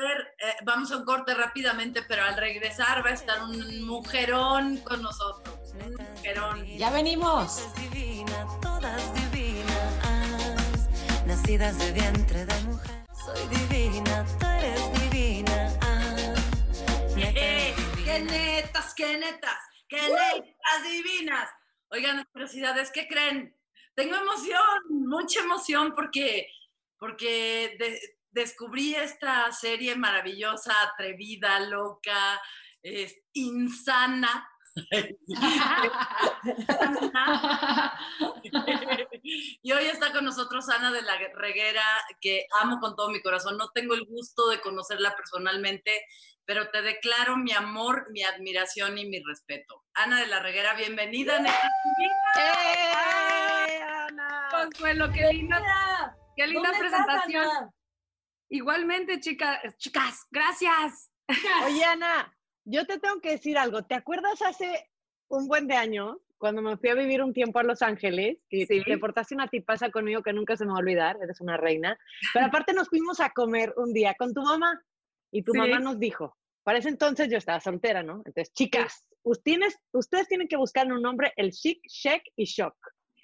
[0.00, 4.76] ver, eh, vamos a un corte rápidamente, pero al regresar va a estar un mujerón
[4.78, 5.74] con nosotros.
[5.86, 6.64] Un mujerón.
[6.78, 7.68] Ya venimos.
[8.62, 10.88] Todas divinas,
[11.26, 13.04] nacidas de vientre de mujer.
[13.24, 15.01] Soy divina, tú eres divina.
[18.12, 19.58] ¡Qué netas, qué netas!
[19.88, 21.48] ¡Qué netas divinas!
[21.88, 23.56] Oigan, curiosidades, ¿qué creen?
[23.94, 26.46] Tengo emoción, mucha emoción porque,
[26.98, 27.98] porque de-
[28.30, 32.38] descubrí esta serie maravillosa, atrevida, loca,
[32.82, 34.46] es, insana.
[39.62, 41.84] y hoy está con nosotros Ana de la Reguera,
[42.20, 43.56] que amo con todo mi corazón.
[43.56, 46.04] No tengo el gusto de conocerla personalmente,
[46.44, 49.82] pero te declaro mi amor, mi admiración y mi respeto.
[49.94, 51.38] Ana de la Reguera, bienvenida.
[51.40, 51.70] neta.
[52.38, 54.48] ¡Eh, Ana!
[54.50, 57.44] Consuelo, qué linda, qué linda ¿dónde estás, presentación.
[57.44, 57.70] Ana?
[58.48, 61.10] Igualmente, chicas, chicas, gracias.
[61.66, 63.84] Oye, Ana, yo te tengo que decir algo.
[63.84, 64.90] ¿Te acuerdas hace
[65.28, 68.66] un buen de años, cuando me fui a vivir un tiempo a Los Ángeles, que
[68.66, 68.82] Sí.
[68.84, 71.96] te portaste una tipaza conmigo que nunca se me va a olvidar, eres una reina,
[72.34, 74.82] pero aparte nos fuimos a comer un día con tu mamá
[75.32, 75.58] y tu Sí.
[75.58, 78.22] mamá nos dijo, para ese entonces yo estaba soltera, ¿no?
[78.24, 82.76] Entonces, chicas, ustedes, ustedes tienen que buscar un nombre el chic, check y shock.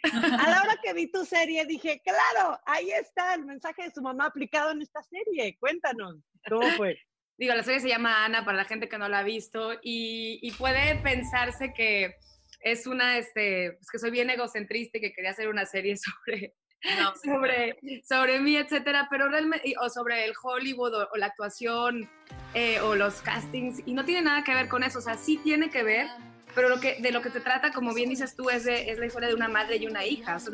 [0.03, 4.01] A la hora que vi tu serie dije, claro, ahí está el mensaje de su
[4.01, 5.57] mamá aplicado en esta serie.
[5.59, 6.17] Cuéntanos,
[6.49, 6.99] ¿cómo fue?
[7.37, 10.39] Digo, la serie se llama Ana para la gente que no la ha visto y,
[10.43, 12.17] y puede pensarse que
[12.61, 16.55] es una, este, pues que soy bien egocentrista y que quería hacer una serie sobre,
[16.99, 17.77] No, sobre,
[18.09, 22.09] sobre mí, etcétera, pero realmente, o sobre el Hollywood o, o la actuación
[22.55, 25.39] eh, o los castings, y no tiene nada que ver con eso, o sea, sí
[25.43, 26.07] tiene que ver,
[26.55, 28.99] pero lo que, de lo que te trata, como bien dices tú, es, de- es
[28.99, 30.53] la historia de una madre y una hija, o sea,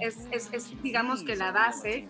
[0.00, 2.08] es, es- es, digamos que la base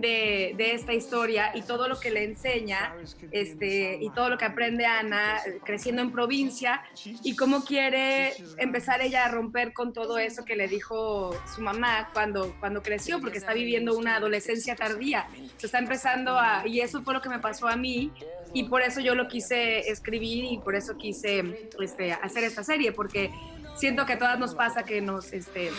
[0.00, 2.94] de, esta historia y todo lo que le enseña
[3.30, 9.24] este, y todo lo que aprende Ana creciendo en provincia y cómo quiere empezar ella
[9.24, 13.52] a romper con todo eso que le dijo su mamá cuando, cuando creció, porque está
[13.54, 15.26] viviendo una adolescencia tardía.
[15.56, 18.12] Se está empezando a, y eso fue lo que me pasó a mí
[18.52, 22.92] y por eso yo lo quise escribir y por eso quise este, hacer esta serie,
[22.92, 23.30] porque
[23.76, 25.32] siento que a todas nos pasa que nos...
[25.32, 25.70] Este,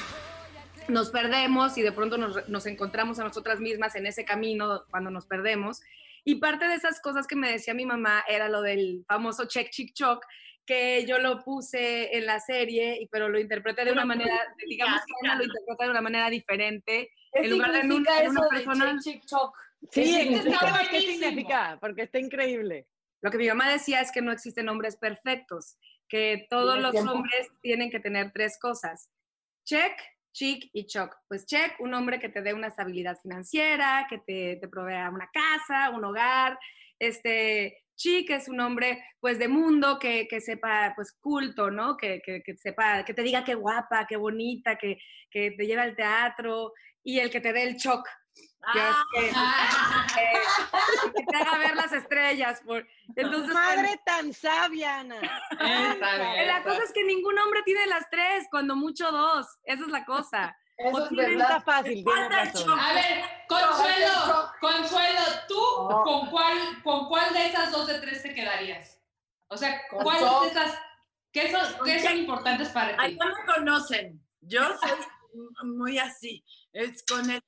[0.88, 5.10] nos perdemos y de pronto nos, nos encontramos a nosotras mismas en ese camino cuando
[5.12, 5.82] nos perdemos.
[6.23, 9.69] Y parte de esas cosas que me decía mi mamá era lo del famoso check,
[9.69, 10.26] chick, choc,
[10.65, 15.13] que yo lo puse en la serie, pero lo interpreté de una manera, digamos que
[15.28, 17.10] Ana lo interpreta de una manera diferente.
[17.32, 19.56] ¿Qué En lugar de en un- significa en una eso de persona- chick, chick, choc?
[19.91, 22.88] Sí, está qué significa, porque está increíble.
[23.21, 25.78] Lo que mi mamá decía es que no existen hombres perfectos,
[26.10, 27.12] que todos los tiempo.
[27.13, 29.10] hombres tienen que tener tres cosas.
[29.65, 29.93] Check,
[30.38, 31.15] chic y choc.
[31.28, 35.30] Pues check, un hombre que te dé una estabilidad financiera, que te, te provea una
[35.34, 36.60] casa, un hogar.
[37.00, 41.97] Este, chic es un hombre pues de mundo, que, que sepa pues culto, ¿no?
[41.97, 45.00] Que, que, sepa, que te diga qué guapa, qué bonita, que,
[45.32, 46.71] que te lleve al teatro.
[47.04, 48.08] Y el que te dé el choc,
[48.73, 48.95] que es
[51.13, 52.62] que, te haga ver las estrellas.
[52.65, 55.15] Por, entonces, Madre tan sabia, Ana.
[55.60, 59.47] eh, La cosa es que ningún hombre tiene las tres, cuando mucho dos.
[59.63, 60.58] Esa es la cosa.
[60.77, 61.41] Eso es verdad.
[61.41, 62.80] está fácil, razón.
[62.80, 66.03] A ver, Consuelo, Consuelo, ¿tú No.
[66.03, 69.01] con cuál, con cuál de esas dos de tres te quedarías?
[69.47, 70.43] O sea, Con ¿cuál Choc.
[70.43, 70.80] de esas,
[71.32, 73.19] qué son, qué son importantes para Ay, ti?
[73.19, 74.21] ya me conocen.
[74.41, 74.91] Yo soy
[75.63, 76.43] muy así.
[76.73, 77.41] Es con el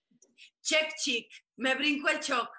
[0.70, 1.28] check chick.
[1.58, 2.50] Me brinco el choc.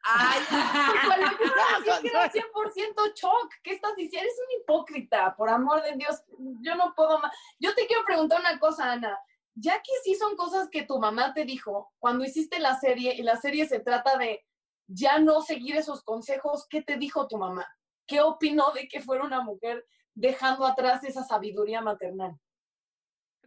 [0.04, 0.40] Ay,
[1.86, 3.52] yo que era 100% choc.
[3.62, 4.26] ¿Qué estás diciendo?
[4.26, 6.22] Eres un hipócrita, por amor de Dios.
[6.62, 7.32] Yo no puedo más.
[7.58, 9.18] Yo te quiero preguntar una cosa, Ana.
[9.54, 13.22] Ya que sí son cosas que tu mamá te dijo cuando hiciste la serie y
[13.22, 14.44] la serie se trata de
[14.86, 17.66] ya no seguir esos consejos, ¿qué te dijo tu mamá?
[18.06, 22.38] ¿Qué opinó de que fuera una mujer dejando atrás esa sabiduría maternal?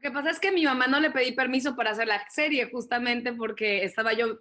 [0.02, 2.28] Lo que pasa es que a mi mamá no le pedí permiso para hacer la
[2.30, 4.40] serie, justamente porque estaba yo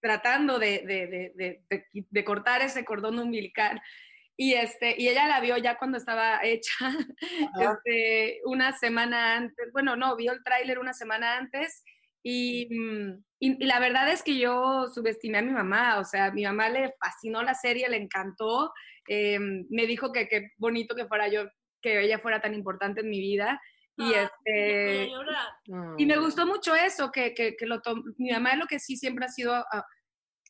[0.00, 1.32] tratando de, de-
[1.68, 3.80] de- de- cortar ese cordón umbilical.
[4.36, 6.74] Y, este, y ella la vio ya cuando estaba hecha,
[7.84, 11.82] este, una semana antes, bueno, no, vio el tráiler una semana antes
[12.22, 16.26] y, mm, y- y la verdad es que yo subestimé a mi mamá, o sea,
[16.26, 18.72] a mi mamá le fascinó la serie, le encantó,
[19.08, 21.48] eh, me dijo que qué bonito que fuera yo,
[21.82, 23.60] que ella fuera tan importante en mi vida.
[23.96, 25.10] Y, Ay, este,
[25.98, 27.80] y me gustó mucho eso, que, que, que lo
[28.16, 29.84] mi mamá lo que sí siempre ha sido, ah,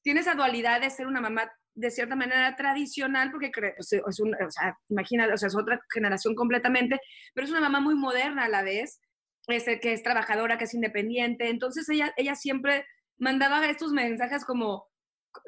[0.02, 4.50] tiene esa dualidad de ser una mamá de cierta manera tradicional, porque es un, o
[4.50, 7.00] sea, imagínate, o sea, es otra generación completamente,
[7.34, 9.00] pero es una mamá muy moderna a la vez,
[9.46, 12.84] este, que es trabajadora, que es independiente, entonces ella, ella siempre
[13.18, 14.90] mandaba estos mensajes como,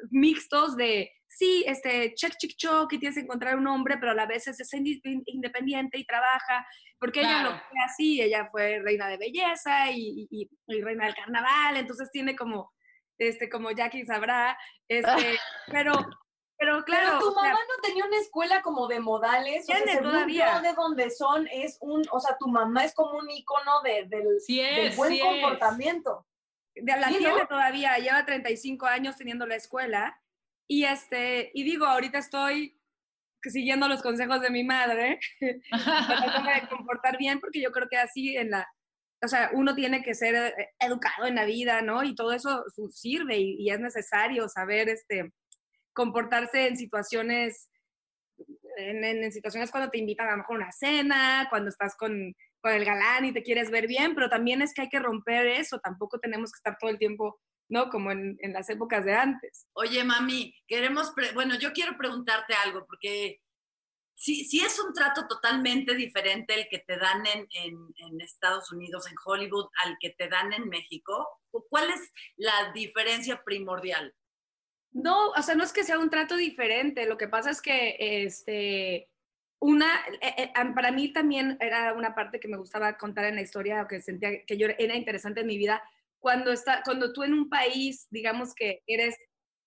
[0.09, 4.15] mixtos de, sí, este, check, check, choc, y tienes que encontrar un hombre, pero a
[4.15, 6.39] la vez es, independiente y trabaá,
[6.99, 11.15] porque ella lo fue así, ella fue reina de belleza y, y- y reina del
[11.15, 12.71] carnaval, entonces tiene como,
[13.17, 15.05] este, como Jackie sabrá, este,
[15.67, 15.93] pero,
[16.57, 17.07] pero claro.
[17.07, 19.67] Pero tu o sea, mamá no tenía una escuela como de modales.
[19.69, 20.61] o sea, todavía.
[20.61, 24.39] de donde son, es un, o sea, tu mamá es como un icono de, del,
[24.39, 26.25] Sí del es, buen sí comportamiento.
[26.75, 27.47] de la Sí, tiene ¿no?
[27.47, 30.19] todavía, lleva 35 años teniendo la escuela
[30.67, 32.79] y este, y digo, ahorita estoy
[33.41, 38.51] siguiendo los consejos de mi madre, de comportar bien porque yo creo que así en
[38.51, 38.67] la,
[39.23, 42.03] o sea, uno tiene que ser eh, educado en la vida, ¿no?
[42.03, 45.31] Y todo eso sirve y, es necesario saber, este,
[45.93, 47.69] comportarse en situaciones,
[48.77, 52.83] en, situaciones cuando te invitan a lo mejor una cena, cuando estás con, con el
[52.83, 56.19] galán y te quieres ver bien, pero también es que hay que romper eso, tampoco
[56.19, 57.39] tenemos que estar todo el tiempo,
[57.73, 57.89] ¿no?
[57.89, 59.67] Como en, en las épocas de antes.
[59.73, 63.41] Oye, mami, queremos, bueno, yo quiero preguntarte algo, porque
[64.15, 68.71] si, si es un trato totalmente diferente el que te dan en, en, en Estados
[68.71, 74.13] Unidos, en Hollywood, al que te dan en México, ¿cuál es la diferencia primordial?
[74.91, 77.97] No, o sea, no es que sea un trato diferente, lo que pasa es que,
[77.99, 79.09] este,
[79.59, 79.89] una,
[80.21, 83.87] eh, eh, para mí también era una parte que me gustaba contar en la historia,
[83.89, 85.81] que sentía que yo era interesante en mi vida,
[86.23, 89.13] cuando, está, cuando tú en un país, digamos que eres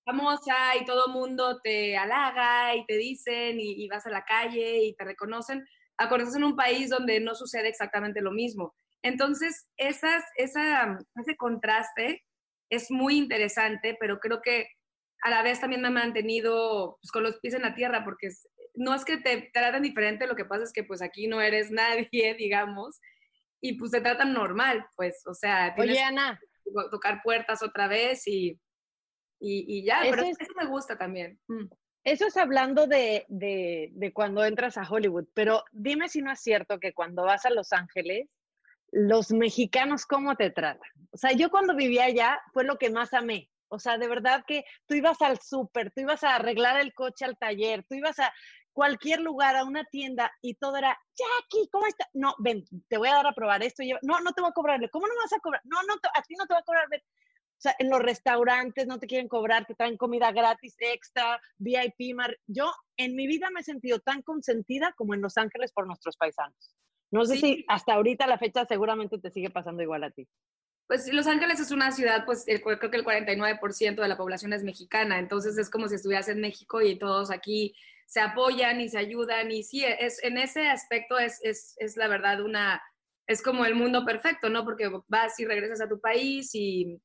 [0.06, 4.84] famosa y todo mundo te halaga y te dicen y, y vas a la calle
[4.84, 5.66] y te reconocen,
[5.98, 8.74] a en un país donde no sucede exactamente lo mismo.
[9.02, 12.24] Entonces, esas, esa, ese contraste
[12.70, 14.66] es muy interesante, pero creo que
[15.24, 18.30] a la vez también me ha mantenido pues, con los pies en la tierra, porque
[18.74, 21.70] no es que te traten diferente, lo que pasa es que pues aquí no eres
[22.10, 22.98] nadie, digamos,
[23.60, 26.40] y pues te tratan normal, pues, o sea, tienes Oye, Ana,
[26.90, 28.58] tocar puertas otra vez y,
[29.40, 31.38] y, y ya, pero Eso eso, es- me gusta también.
[31.48, 31.66] Mm.
[32.04, 36.40] eso es hablando de, de, de cuando entras a Hollywood, pero dime si no es
[36.40, 38.28] cierto que cuando vas a Los Ángeles,
[38.92, 40.90] los mexicanos, ¿cómo te tratan?
[41.10, 43.50] O sea, yo cuando vivía allá fue lo que más amé.
[43.68, 47.24] O sea, de verdad que tú ibas al súper, tú ibas a arreglar el coche
[47.24, 48.32] al taller, tú ibas a
[48.76, 52.06] cualquier lugar, a una tienda y todo era, Jackie, ¿cómo está?
[52.12, 53.82] No, ven, te voy a dar a probar esto.
[53.82, 54.78] lleva- No, no te voy a cobrar.
[54.90, 55.62] ¿Cómo no me vas a cobrar?
[55.64, 56.86] No, no, te- a ti no te voy a cobrar.
[56.90, 57.00] ven.
[57.00, 62.12] O sea, en los restaurantes no te quieren cobrar, te traen comida gratis, extra, VIP.
[62.14, 65.86] mar- Yo en mi vida me he sentido tan consentida como en Los Ángeles por
[65.86, 66.76] nuestros paisanos.
[67.10, 67.40] No sé Sí.
[67.40, 70.28] si hasta ahorita la fecha seguramente te sigue pasando igual a ti.
[70.86, 74.52] Pues Los Ángeles es una ciudad, pues el- creo que el 49% de la población
[74.52, 77.74] es mexicana, entonces es como si estuvieras en México y todos aquí
[78.06, 82.08] se apoyan y se ayudan y sí, es, en ese aspecto es, es, es la
[82.08, 82.80] verdad una,
[83.26, 84.64] es como el mundo perfecto, ¿no?
[84.64, 87.00] Porque vas y regresas a tu país y,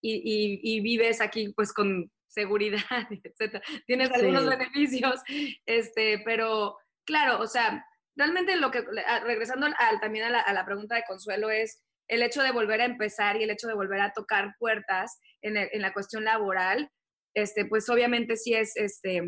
[0.00, 2.78] y, y- y vives aquí pues con seguridad,
[3.24, 3.62] etcétera.
[3.86, 5.20] Tienes algunos beneficios,
[5.66, 7.84] este, pero claro, o sea,
[8.16, 8.84] realmente lo que,
[9.24, 12.80] regresando al, también a la, a la pregunta de Consuelo es el hecho de volver
[12.80, 16.24] a empezar y el hecho de volver a tocar puertas en, el- en la cuestión
[16.24, 16.90] laboral,
[17.34, 19.22] este, pues obviamente sí es, este,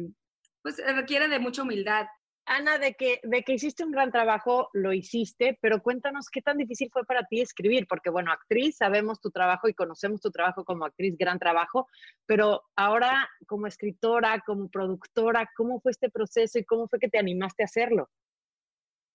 [0.66, 2.08] pues requiere de mucha humildad.
[2.44, 6.56] Ana, de que, de que hiciste un gran trabajo, lo hiciste, pero cuéntanos qué tan
[6.56, 10.64] difícil fue para ti escribir, porque bueno, actriz, sabemos tu trabajo y conocemos tu trabajo
[10.64, 11.86] como actriz, gran trabajo,
[12.26, 17.18] pero ahora como escritora, como productora, ¿cómo fue este proceso y cómo fue que te
[17.18, 18.10] animaste a hacerlo?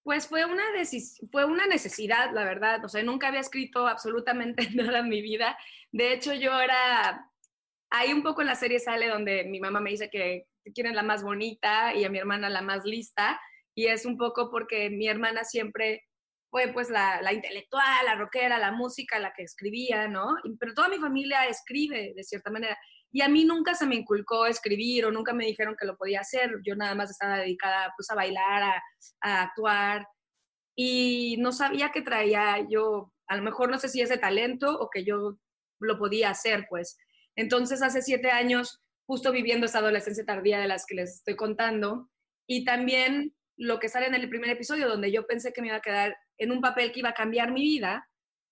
[0.03, 0.63] Pues fue una,
[1.33, 2.85] fue una necesidad, la verdad.
[2.85, 5.57] O sea, nunca había escrito absolutamente nada en mi vida.
[5.91, 7.29] De hecho, yo era...
[7.89, 10.93] Ahí un poco en la serie sale donde mi mamá me dice que quién es
[10.93, 13.39] la más bonita y a mi hermana la más lista.
[13.75, 16.03] Y es un poco porque mi hermana siempre
[16.49, 20.35] fue pues la, la intelectual, la rockera, la música, la que escribía, ¿no?
[20.59, 22.77] Pero toda mi familia escribe de cierta manera.
[23.13, 26.21] Y a mí nunca se me inculcó escribir o nunca me dijeron que lo podía
[26.21, 26.51] hacer.
[26.65, 28.83] Yo nada más estaba dedicada pues a bailar, a,
[29.21, 30.05] a actuar
[30.75, 34.89] y no sabía que traía yo, a lo mejor no sé si ese talento o
[34.89, 35.37] que yo
[35.79, 36.97] lo podía hacer, pues.
[37.35, 42.09] Entonces, hace siete años, justo viviendo esa adolescencia tardía de las que les estoy contando,
[42.47, 45.77] y también lo que sale en el primer episodio, donde yo pensé que me iba
[45.77, 48.07] a quedar en un papel que iba a cambiar mi vida,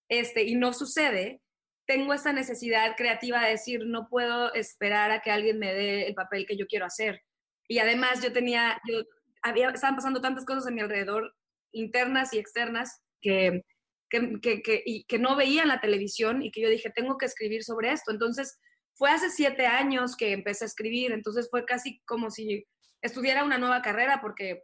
[0.10, 1.42] este, y no sucede,
[1.88, 6.14] tengo esa necesidad creativa de decir, no puedo esperar a que alguien me dé el
[6.14, 7.22] papel que yo quiero hacer.
[7.68, 9.02] Y además yo tenía, yo
[9.42, 11.34] había, estaban pasando tantas cosas a mi alrededor,
[11.72, 13.64] internas y externas, que,
[14.10, 17.26] que, que, que, que no veía en la televisión y que yo dije, tengo que
[17.26, 18.12] escribir sobre esto.
[18.12, 18.60] Entonces,
[19.00, 22.66] fue hace siete años que empecé a escribir, entonces fue casi como si
[23.02, 24.64] estudiara una nueva carrera porque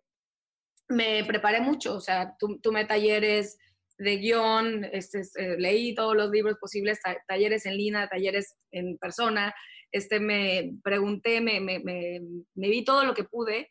[0.90, 3.58] me preparé mucho, o sea, tu- tomé talleres
[3.98, 8.98] de guion, este, eh, leí todos los libros posibles, ta- talleres en línea, talleres en
[8.98, 9.56] persona,
[9.92, 12.20] este, me pregunté, me, me, me,
[12.56, 13.70] me vi todo lo que pude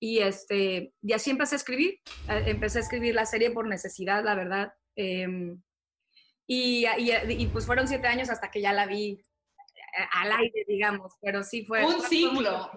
[0.00, 2.00] y, este, así empecé a escribir.
[2.30, 4.72] Eh, Empecé a escribir la serie por necesidad, la verdad.
[4.96, 5.60] Em,
[6.48, 9.20] y, y, pues fueron siete años hasta que ya la vi
[10.12, 11.84] al aire, digamos, pero sí fue...
[11.84, 12.70] un ciclo,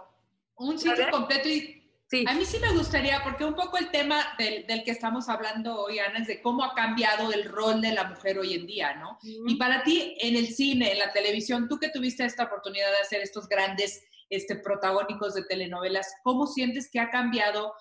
[0.55, 1.75] un ciclo completo y
[2.11, 2.25] Sí.
[2.27, 5.79] a mí sí me gustaría, porque un poco el tema del, del que estamos hablando
[5.79, 8.95] hoy, Ana, es de cómo ha cambiado el rol de la mujer hoy en día,
[8.95, 9.19] ¿no?
[9.21, 12.97] Y para ti, en el cine, en la televisión, tú que tuviste esta oportunidad de
[12.97, 17.75] hacer estos grandes este, protagónicos de telenovelas, ¿cómo sientes que ha cambiado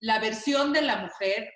[0.00, 1.50] la versión de la mujer,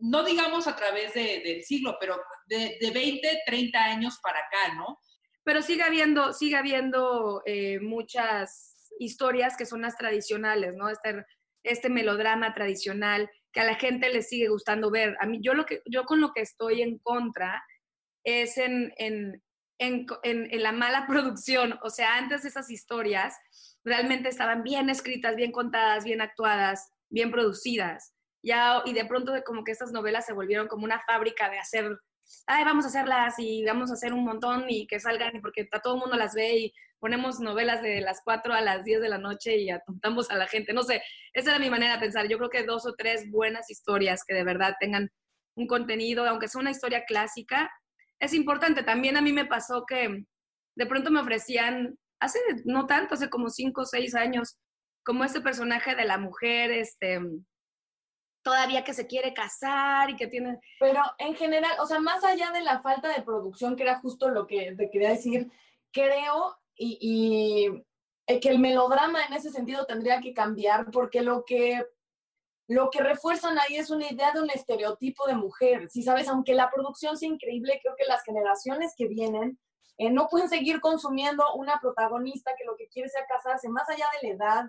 [0.00, 4.74] no digamos a través de- del siglo, pero de, de 20, 30 años para acá,
[4.74, 4.98] ¿no?
[5.44, 6.32] Pero sigue habiendo,
[7.46, 10.88] eh, muchas historias que son las tradicionales, ¿no?
[10.88, 11.24] Este,
[11.62, 15.16] este melodrama tradicional que a la gente le sigue gustando ver.
[15.20, 17.64] A mí, yo, lo que, yo con lo que estoy en contra
[18.24, 19.42] es en, en,
[19.78, 21.78] en, en- la mala producción.
[21.82, 23.36] O sea, antes esas historias
[23.84, 28.14] realmente estaban bien escritas, bien contadas, bien actuadas, bien producidas.
[28.42, 31.98] Ya, y de pronto como que estas novelas se volvieron como una fábrica de hacer
[32.46, 35.80] ay, vamos a hacerlas y vamos a hacer un montón y que salgan, porque a
[35.80, 39.08] todo el mundo las ve y ponemos novelas de las 4 a las 10 de
[39.08, 40.72] la noche y atontamos a la gente.
[40.72, 42.28] No sé, esa era mi manera de pensar.
[42.28, 45.10] Yo creo que dos o tres buenas historias que de verdad tengan
[45.56, 47.70] un contenido, aunque sea una historia clásica,
[48.18, 48.82] es importante.
[48.82, 50.24] También a mí me pasó que
[50.76, 54.58] de pronto me ofrecían, hace no tanto, hace como 5 o 6 años,
[55.04, 57.20] como este personaje de la mujer, este
[58.44, 62.52] todavía que se quiere casar y que tiene Pero en general, o sea, más allá
[62.52, 65.50] de la falta de producción, que era justo lo que te quería decir,
[65.90, 67.84] creo y, y,
[68.26, 71.84] eh, que el melodrama en ese sentido tendría que cambiar porque lo que,
[72.68, 75.88] lo que refuerzan ahí es una idea de un estereotipo de mujer.
[75.90, 79.58] Si sabes, aunque la producción sea increíble, creo que las generaciones que vienen
[79.96, 84.06] eh, no pueden seguir consumiendo una protagonista que lo que quiere sea casarse, más allá
[84.20, 84.64] de la edad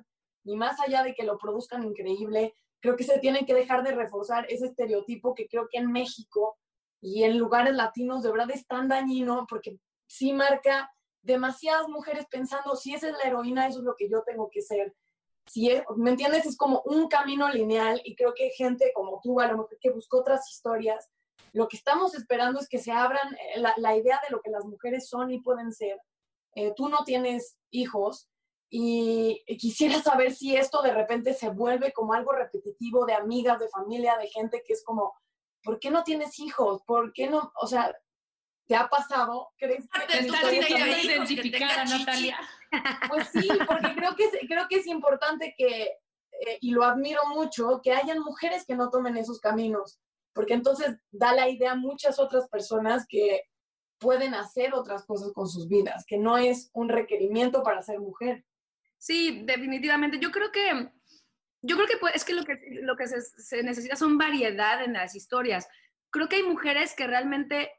[0.46, 2.54] y más allá de que lo produzcan increíble
[2.86, 6.56] creo que se tiene que dejar de reforzar ese estereotipo que creo que en México
[7.02, 10.91] y en lugares latinos de verdad es tan dañino porque sí marca
[11.24, 14.62] demasiadas mujeres pensando, si esa es la heroína, eso es lo que yo tengo que
[14.62, 14.93] ser.
[15.48, 16.45] Si es, ¿Me entiendes?
[16.45, 19.89] Es como un camino lineal y creo que gente como tú, a lo mejor que
[19.89, 21.10] buscó otras historias,
[21.54, 24.52] lo que estamos esperando es que se abran eh, la, la idea de lo que
[24.52, 25.98] las mujeres son y pueden ser.
[26.54, 28.30] Eh, tú no tienes hijos,
[28.78, 33.70] y quisiera saber si esto de repente se vuelve como algo repetitivo de amigas, de
[33.70, 35.14] familia, de gente que es como,
[35.64, 36.82] ¿por qué no tienes hijos?
[36.86, 37.54] ¿Por qué no?
[37.62, 37.96] O sea,
[38.68, 39.50] ¿te ha pasado?
[39.58, 40.42] ¿Crees que Te estás
[41.06, 42.38] identificada, Natalia.
[43.08, 47.22] Pues sí, porque creo que, es- creo que es importante que, eh, y lo admiro
[47.28, 50.00] mucho, que hayan mujeres que no tomen esos caminos,
[50.34, 53.44] porque entonces da la idea a muchas otras personas que
[54.00, 58.44] pueden hacer otras cosas con sus vidas, que no es un requerimiento para ser mujer.
[59.06, 60.18] Sí, definitivamente.
[60.18, 60.89] Yo creo que,
[61.62, 64.94] yo creo que es que lo que, lo que se, se necesita son variedad en
[64.94, 65.68] las historias.
[66.10, 67.70] Creo que hay mujeres que realmente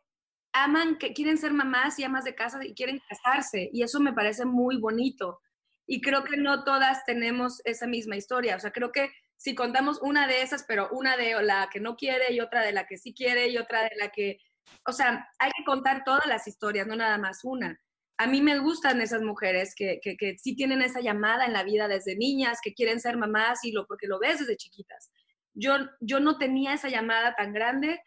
[0.53, 4.13] aman, que quieren ser mamás y amas de casa y quieren casarse, y eso me
[4.13, 5.41] parece muy bonito.
[5.85, 8.55] Y creo que no todas tenemos esa misma historia.
[8.55, 11.97] O sea, creo que si contamos una de esas, pero una de la que no
[11.97, 14.39] quiere y otra de la que sí quiere y otra de la que,
[14.87, 17.81] o sea, hay que contar todas las historias, no nada más una
[18.19, 21.65] a mí me gustan esas mujeres que, que, que, sí tienen esa llamada en la
[21.65, 25.11] vida desde niñas, que quieren ser mamás y lo porque lo ves desde chiquitas.
[25.55, 28.01] Yo, yo no tenía esa llamada tan grande,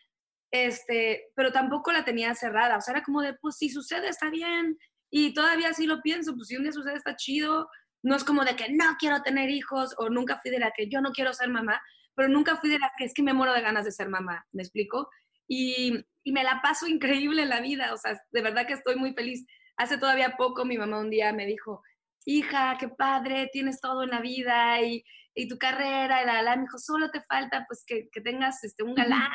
[0.52, 2.78] este, pero tampoco la tenía cerrada.
[2.78, 4.78] O sea, era como de, pues si sucede, está bien.
[5.12, 7.68] Y todavía sí lo pienso, pues si un día sucede, está chido.
[8.02, 10.90] No es como de que no quiero tener hijos o nunca fui de la que
[10.90, 11.82] yo no quiero ser mamá,
[12.16, 14.46] pero nunca fui de la que es que me muero de ganas de ser mamá,
[14.52, 15.10] ¿me explico?
[15.48, 18.96] Y, y me la paso increíble en la vida, o sea, de verdad que estoy
[18.96, 19.46] muy feliz
[19.80, 21.82] hace todavía poco mi mamá un día me dijo,
[22.26, 26.56] hija, qué padre, tienes todo en la vida y, y tu carrera, y la, la,
[26.58, 29.32] me dijo, solo te falta pues que, que tengas este, un galán.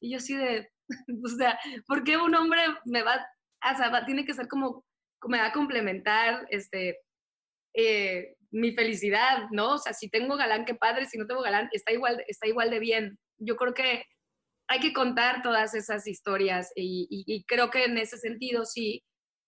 [0.00, 0.70] Y yo así de,
[1.24, 1.58] o sea,
[1.88, 4.84] ¿por qué un hombre me va, o sea, va, tiene que ser como,
[5.26, 7.00] me va a complementar este,
[7.74, 9.72] eh, mi felicidad, ¿no?
[9.72, 12.70] O sea, si tengo galán, qué padre, si no tengo galán, está igual, está igual
[12.70, 13.18] de bien.
[13.38, 14.04] Yo creo que
[14.68, 19.02] hay que contar todas esas historias y, y, y creo que en ese sentido sí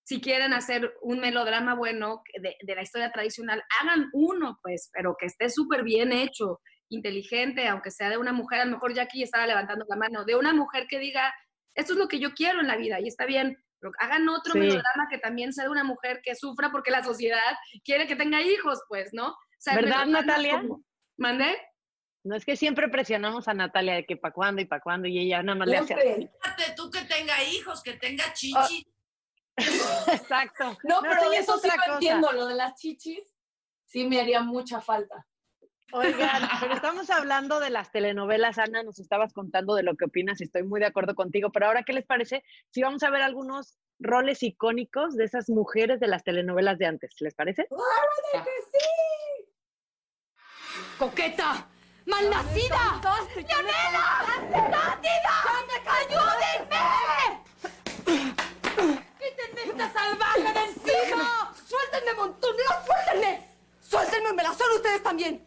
[0.07, 5.17] si quieren hacer un melodrama bueno de, de, la historia tradicional, hagan uno, pues, pero
[5.19, 9.25] que esté súper bien hecho, inteligente, aunque sea de una mujer, a lo mejor Jackie
[9.25, 11.35] estaba levantando la mano, de una mujer que diga,
[11.75, 14.53] esto es lo que yo quiero en la vida y está bien, pero hagan otro
[14.53, 14.61] sí.
[14.61, 18.41] melodrama que también sea de una mujer que sufra porque la sociedad quiere que tenga
[18.43, 19.31] hijos, pues, ¿no?
[19.31, 20.61] O sea, ¿Verdad, Natalia?
[20.61, 20.85] Como,
[21.19, 21.57] ¿Mandé?
[22.23, 25.19] No es que siempre presionamos a Natalia de que para cuándo y para cuándo y
[25.19, 25.95] ella nada más le hace.
[25.97, 28.85] Fíjate tú que tenga hijos, que tenga chichi.
[28.87, 28.96] Oh
[29.57, 30.77] Exacto.
[30.85, 33.25] No, No, pero eso sí lo entiendo, lo de las chichis
[33.85, 35.27] sí me haría mucha falta.
[35.93, 40.41] Oigan, pero estamos hablando de las telenovelas, Ana, nos estabas contando de lo que opinas
[40.41, 43.23] y estoy muy de acuerdo contigo, pero ahora, ¿qué les parece si vamos a ver
[43.23, 47.15] algunos roles icónicos de esas mujeres de las telenovelas de antes?
[47.21, 47.69] ¿Les parece?
[50.99, 51.69] ¡Coqueta!
[52.05, 53.01] ¡Malnacida!
[53.35, 54.25] ¡Leonela!
[54.51, 55.37] ¡Cándida!
[55.87, 57.06] ¡Ayúdenme!
[59.77, 61.55] ¡Quítenme esta salvaje de encima!
[61.69, 62.77] ¡Suéltenme, montoneros!
[62.87, 63.47] ¡Suéltenme!
[63.81, 64.33] ¡Suéltenme!
[64.33, 65.47] ¡Me la son ustedes también!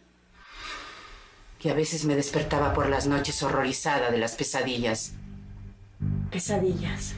[1.59, 5.11] que a veces me despertaba por las noches horrorizada de las pesadillas.
[6.31, 7.15] Pesadillas.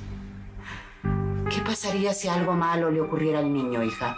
[1.53, 4.17] ¿Qué pasaría si algo malo le ocurriera al niño, hija?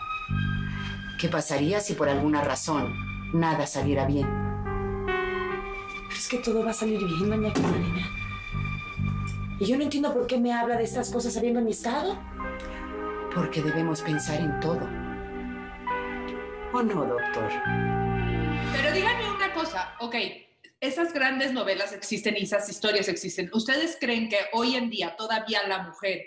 [1.20, 2.94] ¿Qué pasaría si por alguna razón
[3.34, 4.26] nada saliera bien?
[5.06, 8.08] Pero es que todo va a salir bien, doña Catalina.
[9.60, 12.18] Y yo no entiendo por qué me habla de estas cosas sabiendo mi estado.
[13.36, 14.88] Porque debemos pensar en todo.
[16.72, 17.52] ¿O no, doctor?
[18.74, 20.16] Pero díganme una cosa, ok,
[20.80, 23.50] esas grandes novelas existen y esas historias existen.
[23.54, 26.22] ¿Ustedes creen que hoy en día todavía la mujer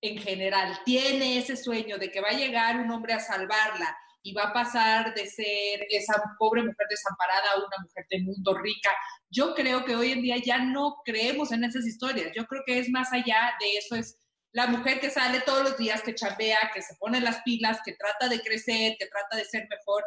[0.00, 4.32] en general tiene ese sueño de que va a llegar un hombre a salvarla y
[4.32, 8.90] va a pasar de ser esa pobre mujer desamparada a una mujer de mundo rica?
[9.28, 12.30] Yo creo que hoy en día ya no creemos en esas historias.
[12.36, 14.21] Yo creo que es más allá de eso, es
[14.52, 17.94] la mujer que sale todos los días, que chambea, que se pone las pilas, que
[17.94, 20.04] trata de crecer, que trata de ser mejor.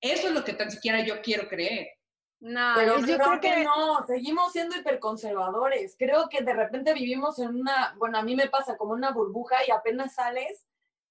[0.00, 1.88] Eso es lo que tan siquiera yo quiero creer.
[2.40, 5.94] No, Pero yo creo creo que, que- no, seguimos siendo hiperconservadores.
[5.98, 9.56] Creo que de repente vivimos en una, bueno, a mí me pasa como una burbuja
[9.66, 10.64] y apenas sales,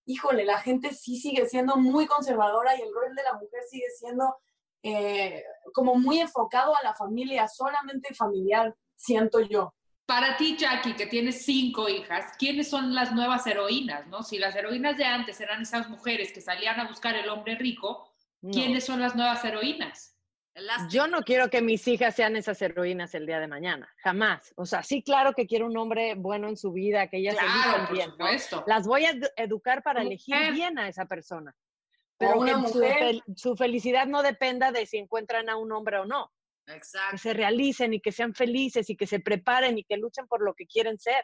[0.05, 3.89] híjole, la gente sí sigue siendo muy conservadora y el rol de la mujer sigue
[3.99, 4.37] siendo
[4.81, 9.75] eh, como muy enfocado a la familia, solamente familiar, siento yo.
[10.09, 14.07] Para ti, Jackie, que tienes cinco hijas, ¿quiénes son las nuevas heroínas?
[14.07, 14.23] ¿no?
[14.23, 18.11] Si las heroínas de antes eran esas mujeres que salían a buscar el hombre rico,
[18.41, 18.49] No.
[18.51, 20.15] ¿quiénes son las nuevas heroínas?
[20.89, 24.51] Yo no quiero que mis hijas sean esas heroínas el día de mañana, jamás.
[24.55, 27.51] O sea, sí, claro que quiero un hombre bueno en su vida, que ellas Claro,
[27.53, 28.09] elijan por bien.
[28.09, 28.13] ¿no?
[28.15, 28.63] supuesto.
[28.65, 30.53] Las voy a edu- educar para elegir mujer.
[30.53, 31.55] bien a esa persona.
[32.17, 32.97] Pero una que su, mujer.
[33.03, 36.31] fel- su felicidad no dependa de si encuentran a un hombre o no.
[36.69, 37.11] Exacto.
[37.11, 40.41] Que se realicen y que sean felices y que se preparen y que luchen por
[40.43, 41.23] lo que quieren ser.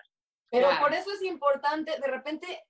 [0.50, 0.82] Pero Claro.
[0.84, 2.64] por eso es importante, de repente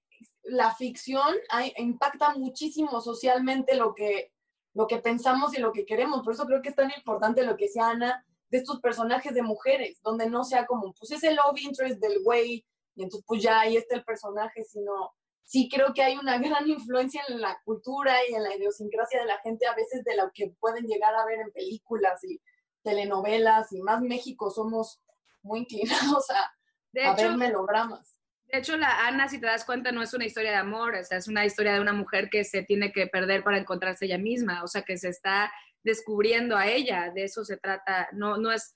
[0.44, 4.32] la ficción hay- impacta muchísimo socialmente lo que,
[4.74, 6.22] lo que pensamos y lo que queremos.
[6.24, 9.42] Por eso creo que es tan importante lo que decía Ana de estos personajes de
[9.42, 12.66] mujeres, donde no sea como, pues ese love interest del güey,
[12.96, 15.14] y entonces pues ya ahí está el personaje, sino
[15.44, 19.26] sí creo que hay una gran influencia en la cultura y en la idiosincrasia de
[19.26, 22.40] la gente a veces de lo que pueden llegar a ver en películas y
[22.86, 25.02] telenovelas y más México somos
[25.44, 26.54] muy inclinados a,
[26.94, 28.14] De a hecho- ver melodramas.
[28.48, 31.04] De hecho, la Ana, si te das cuenta, no es una historia de amor, o
[31.04, 34.20] sea, es una historia de una mujer que se tiene que perder para encontrarse ella
[34.20, 35.52] misma, o sea, que se está
[35.84, 38.76] descubriendo a ella, de eso se trata, no, no es,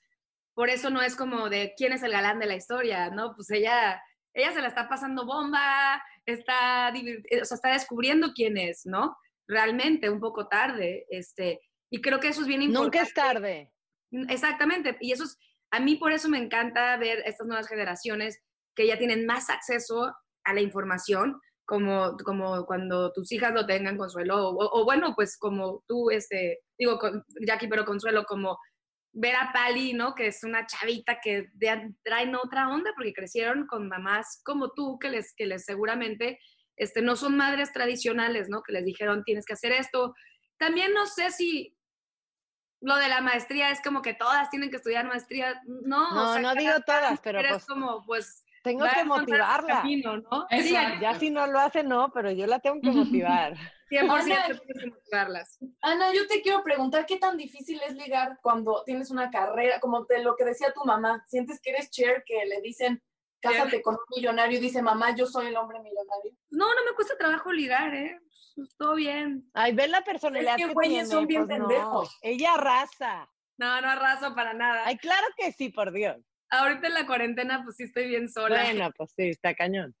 [0.54, 3.32] por eso no es como de quién es el galán de la historia, ¿no?
[3.36, 4.02] Pues ella,
[4.34, 9.16] ella se la está pasando bomba, está, o sea, está descubriendo quién es, ¿no?
[9.46, 12.98] Realmente, un poco tarde, este, y creo que eso es bien importante.
[12.98, 13.72] Nunca es tarde.
[14.28, 15.38] Exactamente, y eso es,
[15.72, 18.40] a mí por eso me encanta ver estas nuevas generaciones
[18.74, 20.12] que ya tienen más acceso
[20.44, 25.38] a la información, como, como cuando tus hijas lo tengan, Consuelo, o, o bueno, pues
[25.38, 28.58] como tú, este, digo, con, Jackie, pero Consuelo, como
[29.12, 30.14] ver a Pali, ¿no?
[30.14, 34.98] Que es una chavita que de- traen otra onda porque crecieron con mamás como tú,
[34.98, 36.38] que les, que les seguramente
[36.76, 38.62] este, no son madres tradicionales, ¿no?
[38.62, 40.14] Que les dijeron, tienes que hacer esto.
[40.58, 41.76] También no sé si
[42.80, 45.60] lo de la maestría es como que todas tienen que estudiar maestría.
[45.66, 49.76] No, No, o sea, no digo todas, pero pues, como, pues, Tengo que motivarla.
[49.76, 50.46] camino, ¿no?
[50.50, 53.54] Sí, ya si no lo hace, no, pero yo la tengo que motivar.
[53.90, 55.58] 100% Ana, tienes que motivarlas.
[55.82, 60.06] Ana, yo te quiero preguntar, ¿qué tan difícil es ligar cuando tienes una carrera, como
[60.06, 61.24] te, lo que decía tu mamá?
[61.26, 63.02] ¿Sientes que eres chair, que le dicen,
[63.40, 66.32] cásate con un millonario y dice, mamá, yo soy el hombre millonario?
[66.50, 68.20] No, no me cuesta trabajo ligar, ¿eh?
[68.54, 69.48] Pues, Todo bien.
[69.54, 71.68] Ay, ve la personalidad Es que que güeyes tiene, son bien pues, no.
[71.68, 72.18] pendejos.
[72.22, 73.28] Ella arrasa.
[73.58, 74.82] No, no arraso para nada.
[74.86, 76.16] Ay, claro que sí, por Dios.
[76.50, 78.62] Ahorita en la cuarentena, pues sí estoy bien sola.
[78.62, 79.94] Bueno, pues sí, está cañón.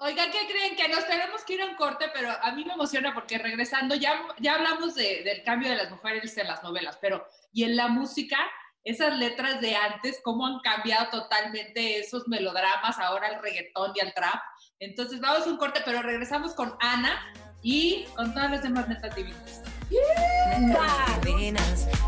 [0.00, 0.76] Oiga, ¿qué creen?
[0.76, 3.96] Que nos tenemos que ir a un corte, pero a mí me emociona porque regresando,
[3.96, 7.74] ya, ya hablamos de- del cambio de las mujeres en las novelas, pero y en
[7.76, 8.38] la música,
[8.84, 14.14] esas letras de antes, cómo han cambiado totalmente esos melodramas, ahora al reggaetón y al
[14.14, 14.40] trap.
[14.78, 17.32] Entonces vamos a un corte, pero regresamos con Ana
[17.62, 19.62] y con todas las demás netas divinas.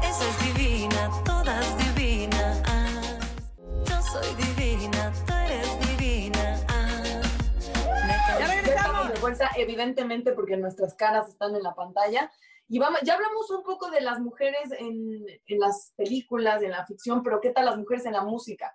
[0.02, 2.62] Esa es divina, todas divinas.
[3.84, 6.56] Yo soy divina, tú eres divina.
[8.38, 12.30] Ya fuerza, evidentemente porque nuestras caras están en la pantalla.
[12.68, 16.86] Y vamos, ya hablamos un poco de las mujeres en, en las películas, en la
[16.86, 18.72] ficción, pero ¿qué tal las mujeres en la música?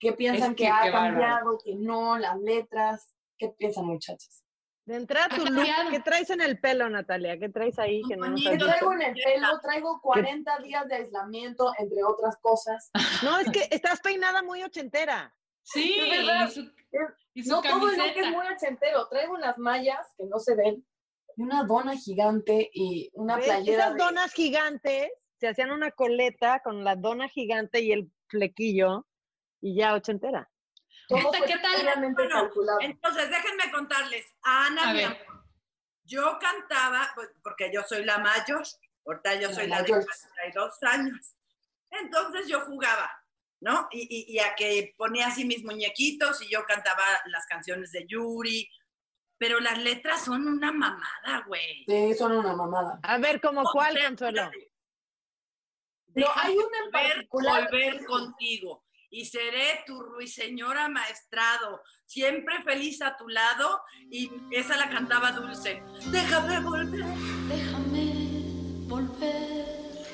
[0.00, 0.92] ¿Qué piensan Es que, que ha bárbaro.
[0.92, 3.14] cambiado, que no, las letras?
[3.38, 4.42] ¿Qué piensan, muchachas?
[4.86, 7.36] De entrada, tu look, ¿qué traes en el pelo, Natalia?
[7.40, 9.60] ¿Qué traes ahí que no ¿Qué traigo en el pelo?
[9.60, 12.90] Traigo 40 días de aislamiento, entre otras cosas.
[13.24, 15.34] No, es que estás peinada muy ochentera.
[15.62, 16.48] Sí, Es verdad.
[16.48, 16.60] y su-
[16.92, 18.20] Es- y su no, todo el look camiseta.
[18.28, 19.08] es muy ochentero.
[19.08, 20.86] Traigo unas mallas que no se ven,
[21.36, 23.44] y una dona gigante y una ¿Ves?
[23.46, 25.10] playera Esas de- donas gigantes
[25.40, 29.04] se hacían una coleta con la dona gigante y el flequillo
[29.60, 30.48] y ya ochentera.
[31.08, 32.12] Fue ¿Qué tal?
[32.14, 32.50] Bueno,
[32.80, 34.26] entonces, déjenme contarles.
[34.42, 35.18] Ana, A mi amor,
[36.04, 38.62] yo cantaba, pues, porque yo soy la mayor,
[39.06, 40.04] ahorita yo La soy la de mayor.
[40.04, 41.34] 42 años.
[41.90, 43.10] Entonces yo jugaba,
[43.60, 43.88] ¿no?
[43.92, 48.04] Y, y- y a que ponía así mis muñequitos y yo cantaba las canciones de
[48.06, 48.68] Yuri,
[49.38, 51.84] pero las letras son una mamada, güey.
[51.86, 52.98] Sí, son una mamada.
[53.02, 54.50] A ver, ¿como cuál, Volver, Consuelo?
[56.14, 57.64] No, hay una en volver, particular.
[57.70, 58.84] volver contigo
[59.16, 65.82] y seré tu ruiseñora maestrado, siempre feliz a tu lado y esa la cantaba Dulce.
[66.10, 67.02] Déjame volver.
[67.48, 68.12] Déjame
[68.86, 70.04] volver,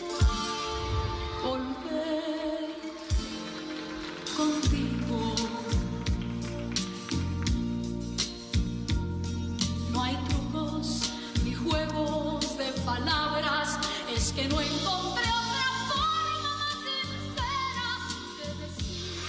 [1.42, 2.76] volver
[4.36, 5.34] contigo.
[9.90, 11.12] No hay trucos
[11.44, 13.80] ni juegos de palabras,
[14.14, 15.01] es que no encontré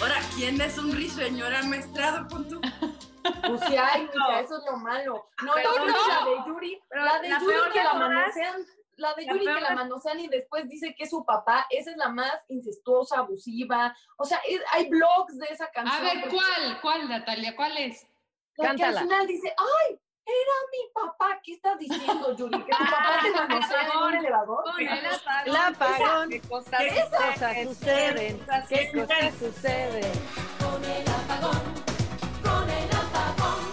[0.04, 2.60] Ahora, ¿quién es un ruiseñora maestrado con tu?
[3.48, 5.30] Pues sí hay, mija, eso es lo malo.
[5.44, 5.86] No, otra, no.
[5.86, 8.66] la de Yuri, Pero la de la Yuri peor que de la todas- manosean,
[8.98, 11.66] la de la Yuri peor que la manosean y después dice que es su papá,
[11.70, 13.96] esa es la más incestuosa, abusiva.
[14.18, 16.06] O sea, es- hay blogs de esa canción.
[16.06, 16.82] A ver, ¿cuál?
[16.82, 17.56] ¿Cuál, Natalia?
[17.56, 18.06] ¿Cuál es?
[18.58, 19.02] La que al Cántala.
[19.04, 20.00] final dice, ¡ay!
[20.26, 21.40] Era mi papá.
[21.44, 22.64] ¿Qué estás diciendo, Yuri?
[22.64, 24.64] ¿Que tu papá te manosea en un elevador?
[24.64, 25.46] Con el apagón.
[25.46, 26.30] El apagón.
[26.30, 28.46] ¿Qué cosas, ¿Qué cosas que suceden?
[28.70, 30.12] ¿Qué cosas suceden?
[30.60, 31.62] Con el apagón,
[32.42, 33.66] con el apagón,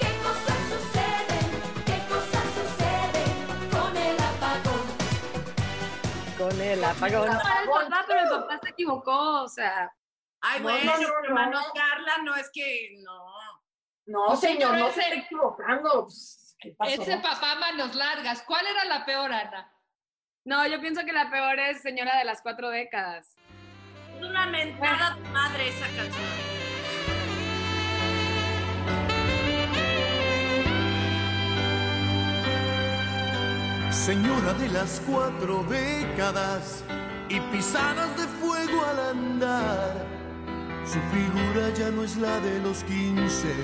[0.00, 1.46] ¿qué cosas suceden?
[1.86, 3.70] ¿Qué cosas suceden?
[3.70, 4.84] Con el apagón.
[6.38, 7.38] Con el apagón.
[7.38, 9.94] Para el papá, pero el papá se equivocó, o sea.
[10.40, 11.34] Ay, No, bueno, no, no, pero no.
[11.40, 13.24] manosearla no es que no.
[14.06, 16.08] No, señor, pero no ese- se está equivocando.
[16.58, 17.02] ¿Qué pasó?
[17.02, 18.42] Ese papá manos largas.
[18.42, 19.70] ¿Cuál era la peor, Ana?
[20.44, 23.34] No, yo pienso que la peor es Señora de las Cuatro Décadas.
[24.16, 26.54] Es una mentada de madre esa canción.
[33.90, 36.84] Señora de las cuatro décadas
[37.28, 40.04] y pisadas de fuego al andar.
[40.84, 43.54] Su figura ya no es la de los quince,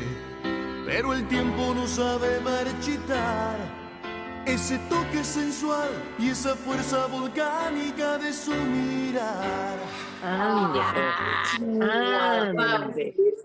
[0.91, 3.57] pero el tiempo no sabe marchitar.
[4.45, 5.89] Ese toque sensual
[6.19, 9.79] y esa fuerza volcánica de su mirar.
[10.21, 10.81] Ande.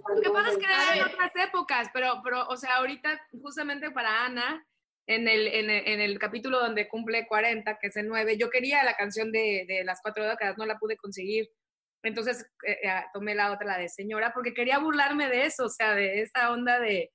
[0.08, 3.91] Lo que pasa es que era en otras épocas, pero, pero, o sea, ahorita, justamente
[3.91, 4.66] para Ana,
[5.06, 8.50] en el, en el, en el capítulo donde cumple 40, que es el 9, yo
[8.50, 11.48] quería la canción de, de las cuatro décadas, no la pude conseguir.
[12.02, 15.70] Entonces eh, eh, tomé la otra, la de señora, porque quería burlarme de eso, o
[15.70, 17.12] sea, de esa onda de,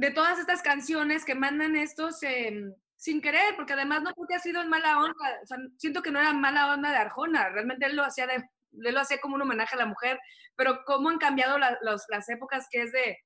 [0.00, 4.38] de todas estas canciones que mandan estos em, sin querer, porque además no porque ha
[4.38, 7.84] sido en mala onda, o sea, siento que no era mala onda de Arjona, realmente
[7.84, 10.18] él lo hacía de, él lo hacía como un homenaje a la mujer,
[10.56, 13.18] pero cómo han cambiado la- los- las épocas que es de,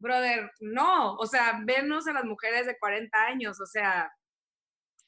[0.00, 4.10] brother, no, o sea, vernos a las mujeres de 40 años, o sea,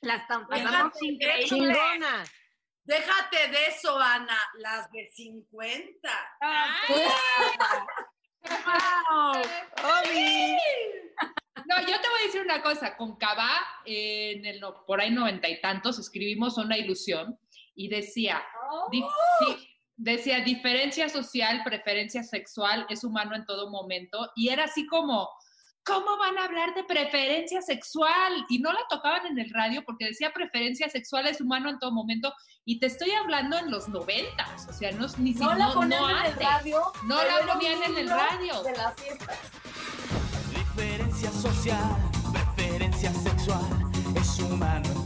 [0.00, 1.46] las tan pasamos Déjate, increíble.
[1.48, 2.24] Chingona.
[2.84, 6.10] Déjate de eso, Ana, las de 50.
[8.44, 9.42] ¡Wow!
[9.84, 10.56] Obi.
[11.66, 12.96] No, yo te voy a decir una cosa.
[12.96, 13.50] Con Cabá,
[13.84, 17.38] eh, en el, no- por ahí noventa y tantos, escribimos una ilusión
[17.74, 18.42] y decía,
[18.90, 24.30] di- di- decía, diferencia social, preferencia sexual, es humano en todo momento.
[24.34, 25.28] Y era así como,
[25.88, 28.44] ¿cómo van a hablar de preferencia sexual?
[28.48, 31.90] Y no la tocaban en el radio porque decía preferencia sexual es humano en todo
[31.92, 32.32] momento.
[32.64, 35.74] Y te estoy hablando en los noventas, o sea, no, ni si- No la no,
[35.74, 36.46] ponían no en el antes.
[36.46, 36.82] radio.
[37.04, 38.62] No la ponían en el radio.
[38.62, 39.38] De las fiestas.
[40.54, 41.96] Diferencia social,
[42.32, 43.64] preferencia sexual,
[44.14, 44.97] es humano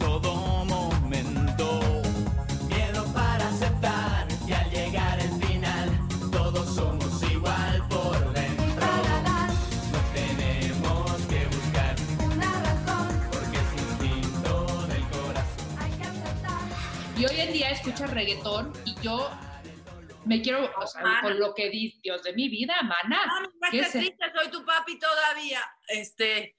[17.83, 19.29] escucho reggaetón y yo
[20.25, 21.23] me quiero, o sea, Mana.
[21.23, 23.27] con lo que di, Dios de mi vida, mana.
[23.41, 25.61] No ¿Qué estés es- triste, soy tu papi todavía.
[25.89, 26.57] Este,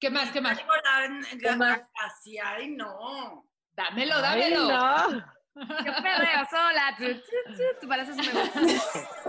[0.00, 0.30] ¿Qué más?
[0.32, 0.58] ¿Qué más?
[1.40, 1.80] ¿Qué más?
[1.94, 3.46] Así, ay, no.
[3.72, 4.68] Dámelo, Ay, dámelo.
[4.68, 5.34] no.
[5.56, 6.94] Yo perreo sola.
[6.98, 8.60] Tu, tu, tu, sí me gusta.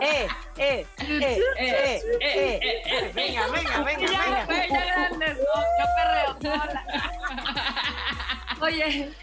[0.01, 3.11] Eh, eh, eh, eh, eh, eh.
[3.13, 4.67] Venga, venga, venga, Ya, venga.
[4.67, 5.61] ya grandes, ¿no?
[5.79, 6.85] Yo perreo sola.
[8.61, 9.13] Oye,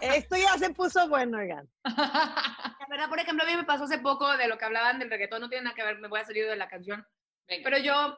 [0.00, 1.68] Esto ya se puso bueno, oigan.
[1.84, 5.10] la verdad, por ejemplo, a mí me pasó hace poco de lo que hablaban del
[5.10, 7.06] reggaetón, no tiene nada que ver, me voy a salir de la canción.
[7.46, 8.16] Pero yo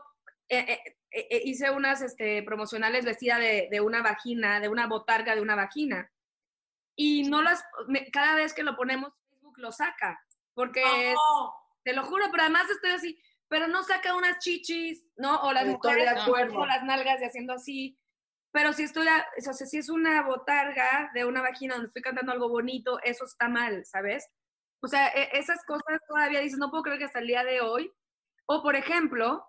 [0.48, 4.86] eh, eh, eh, eh, hice unas este, promocionales vestida de, de una vagina, de una
[4.86, 6.10] botarga de una vagina.
[6.96, 10.20] Y no las, me- cada vez que lo ponemos, Facebook lo saca.
[10.54, 10.82] Porque,
[11.84, 15.40] te lo juro, pero además estoy así, pero no saca unas chichis, ¿no?
[15.42, 16.58] O las mujeres de acuerdo.
[16.58, 17.97] o las nalgas y haciendo así.
[18.52, 22.48] Pero si estoy, a- o es una botarga de una vagina donde estoy cantando algo
[22.48, 24.28] bonito, eso está mal, ¿sabes?
[24.82, 27.60] O sea, e- esas cosas todavía dices, no puedo creer que hasta el día de
[27.60, 27.92] hoy.
[28.46, 29.44] O, por ejemplo,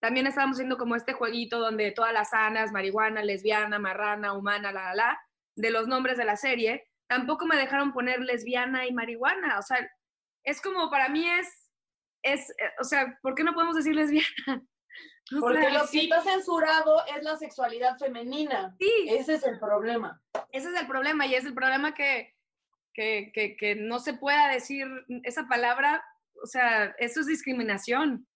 [0.00, 4.84] también estábamos haciendo como este jueguito donde todas las sanas, marihuana, lesbiana, marrana, humana, la,
[4.88, 5.20] la, la,
[5.56, 9.58] de los nombres de la serie, tampoco me dejaron poner lesbiana y marihuana.
[9.58, 9.78] O sea,
[10.44, 11.70] es como, para mí es,
[12.22, 14.26] es, eh, o sea, ¿por qué no podemos decir lesbiana?
[15.36, 18.76] O Porque sea, lo que está censurado es la sexualidad femenina.
[18.78, 19.06] Sí.
[19.08, 20.20] Ese es el problema.
[20.52, 22.34] Ese es el problema y es el problema que,
[22.92, 24.86] que, que, que no se pueda decir
[25.22, 26.04] esa palabra,
[26.42, 28.26] o sea, eso es discriminación.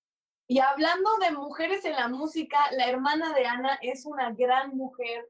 [0.46, 5.28] Y hablando de mujeres en la música, la hermana de Ana es una gran mujer.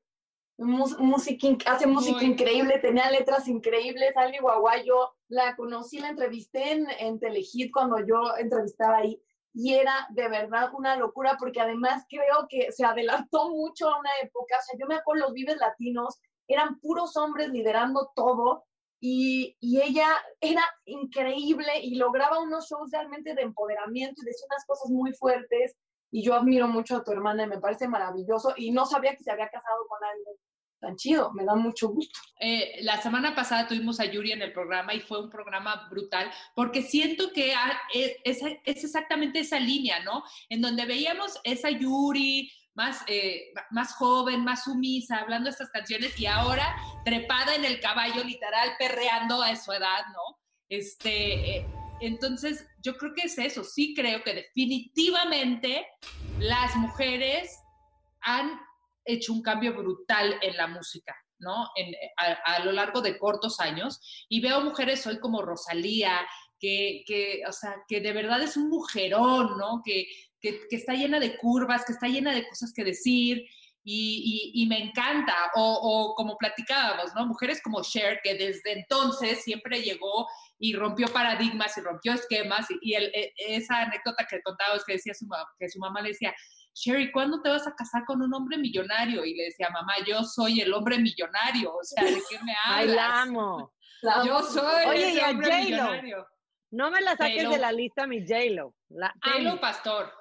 [0.58, 2.26] mus- música hace música Muy.
[2.26, 4.16] increíble, tenía letras increíbles.
[4.16, 9.20] Ali Guaguayo, la conocí, la entrevisté en, en Telehit cuando yo entrevistaba ahí.
[9.52, 14.10] Y era de verdad una locura, porque además creo que se adelantó mucho a una
[14.22, 14.56] época.
[14.58, 18.64] O sea, yo me acuerdo los Vives Latinos, eran puros hombres liderando todo.
[19.00, 20.08] Y, y ella
[20.40, 25.76] era increíble y lograba unos shows realmente de empoderamiento y decía unas cosas muy fuertes.
[26.10, 28.54] Y yo admiro mucho a tu hermana y me parece maravilloso.
[28.56, 30.34] Y no sabía que se había casado con alguien
[30.80, 31.32] tan chido.
[31.32, 32.18] Me da mucho gusto.
[32.40, 36.30] Eh, la semana pasada tuvimos a Yuri en el programa y fue un programa brutal
[36.54, 37.54] porque siento que
[37.94, 40.22] es- es exactamente esa línea, ¿no?
[40.48, 46.26] En donde veíamos esa Yuri más, eh, más joven, más sumisa, hablando estas canciones y
[46.26, 50.38] ahora trepada en el caballo, literal, perreando a su edad, ¿no?
[50.68, 51.66] Este, eh,
[52.00, 55.86] entonces, yo creo que es eso, sí creo que definitivamente
[56.38, 57.58] las mujeres
[58.20, 58.60] han
[59.12, 61.68] hecho un cambio brutal en la música, ¿no?
[61.76, 64.00] En- a, a lo largo de cortos años.
[64.28, 66.26] Y veo mujeres hoy como Rosalía,
[66.60, 69.80] que, que, o sea, que de verdad es un mujerón, ¿no?
[69.84, 70.06] Que,
[70.40, 73.44] que, que está llena de curvas, que está llena de cosas que decir.
[73.90, 77.24] Y me encanta, o, o como platicábamos, ¿no?
[77.24, 80.26] Mujeres como Cher, que desde entonces siempre llegó
[80.58, 84.94] y rompió paradigmas y rompió esquemas, y, y el- e- esa anécdota que contabas que
[84.94, 85.26] decía su,
[85.58, 86.34] que su mamá le decía,
[86.74, 89.24] Sherry, ¿cuándo te vas a casar con un hombre millonario?
[89.24, 92.88] Y le decía, mamá, yo soy el hombre millonario, o sea, ¿de qué me hablas?
[92.88, 93.72] Ay, la amo.
[94.24, 95.64] Yo soy Oye, ese y a hombre J-Lo.
[95.64, 96.26] millonario.
[96.70, 97.50] No me la saques J-Lo.
[97.50, 98.74] de la lista, mi J-Lo.
[98.90, 99.60] La J-Lo.
[99.60, 100.12] Pastor.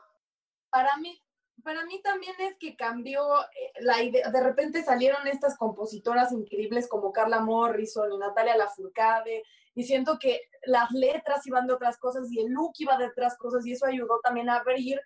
[0.71, 1.21] Para mí,
[1.63, 4.29] para mí también es que cambió eh, la idea.
[4.29, 9.43] De repente salieron estas compositoras increíbles como Carla Morrison y Natalia Lafourcade.
[9.77, 13.37] Y siento que las letras iban de otras cosas y el look iba de otras
[13.37, 14.99] cosas y eso ayudó también a abrir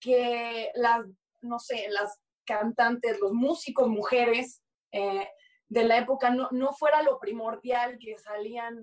[0.00, 1.06] que las,
[1.42, 5.28] no sé, las cantantes, los músicos, mujeres eh,
[5.68, 8.76] de la época no, no fuera lo primordial que salían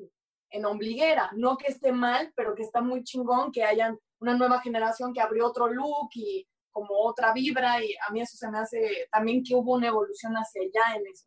[0.50, 1.30] en ombliguera.
[1.36, 5.20] No que esté mal, pero que está muy chingón que hayan una nueva generación que
[5.20, 9.44] abrió otro look y como otra vibra y a mí eso se me hace también
[9.44, 11.26] que hubo una evolución hacia allá en eso.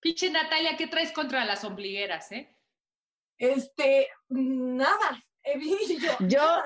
[0.00, 2.51] Pinche Natalia, ¿qué traes contra las ombligueras, eh?
[3.38, 5.24] Este, nada.
[6.20, 6.62] Yo,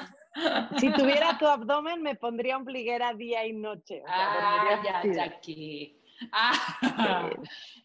[0.79, 4.03] si tuviera tu abdomen, me pondría ombliguera día y noche.
[4.03, 5.13] o sea, Ah, ya.
[5.13, 5.99] Jackie.
[6.33, 7.31] Ah,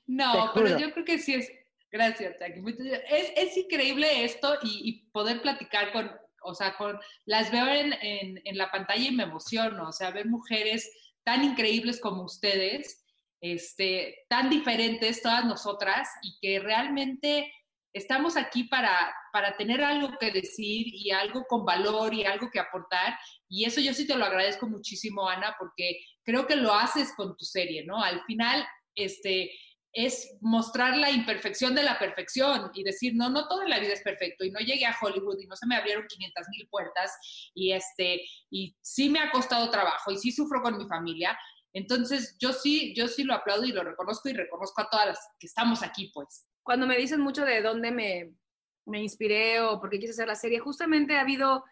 [0.07, 1.51] no, pero yo creo que sí es.
[1.91, 2.61] Gracias, Jackie.
[2.61, 3.03] Gracias.
[3.09, 6.09] Es, es increíble esto y, y poder platicar con,
[6.43, 10.11] o sea, con, las veo en, en, en la pantalla y me emociono, o sea,
[10.11, 10.89] ver mujeres
[11.23, 13.05] tan increíbles como ustedes,
[13.41, 17.51] este, tan diferentes todas nosotras y que realmente
[17.93, 22.59] estamos aquí para, para tener algo que decir y algo con valor y algo que
[22.59, 23.17] aportar.
[23.49, 27.35] Y eso yo sí te lo agradezco muchísimo, Ana, porque creo que lo haces con
[27.35, 28.01] tu serie, ¿no?
[28.01, 28.65] Al final,
[28.95, 29.51] este,
[29.93, 34.01] es mostrar la imperfección de la perfección y decir, no, no toda la vida es
[34.01, 37.11] perfecto y no llegué a Hollywood y no se me abrieron 500 mil puertas
[37.53, 41.37] y, este, y sí me ha costado trabajo y sí sufro con mi familia.
[41.73, 45.19] Entonces, yo sí, yo sí lo aplaudo y lo reconozco y reconozco a todas las
[45.39, 46.45] que estamos aquí, pues.
[46.63, 48.33] Cuando me dicen mucho de dónde me,
[48.85, 51.63] me inspiré o por qué quise hacer la serie, justamente ha habido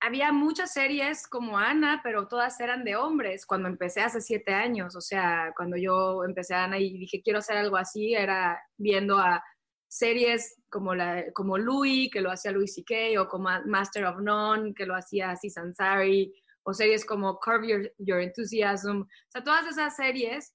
[0.00, 4.96] había muchas series como Ana, pero todas eran de hombres cuando empecé hace siete años.
[4.96, 9.18] O sea, cuando yo empecé a Ana y dije, quiero hacer algo así, era viendo
[9.18, 9.42] a
[9.88, 14.72] series como, la, como Louis, que lo hacía Louis C.K., o como Master of None,
[14.72, 16.32] que lo hacía Aziz Ansari,
[16.62, 19.02] o series como Curb Your, Your Enthusiasm.
[19.02, 20.54] O sea, todas esas series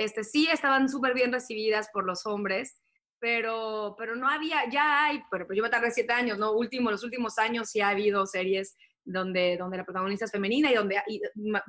[0.00, 2.80] este, sí estaban súper bien recibidas por los hombres,
[3.18, 6.52] pero, pero no había, ya hay, pero, pero yo me tardé siete años, ¿no?
[6.52, 10.74] Último, los últimos años sí ha habido series donde, donde la protagonista es femenina y
[10.74, 11.02] donde,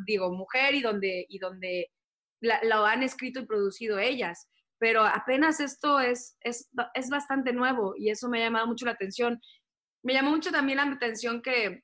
[0.05, 1.91] digo, mujer y donde, y donde
[2.41, 4.47] la, lo han escrito y producido ellas.
[4.79, 8.93] Pero apenas esto es, es, es bastante nuevo y eso me ha llamado mucho la
[8.93, 9.41] atención.
[10.03, 11.83] Me llamó mucho también la atención que,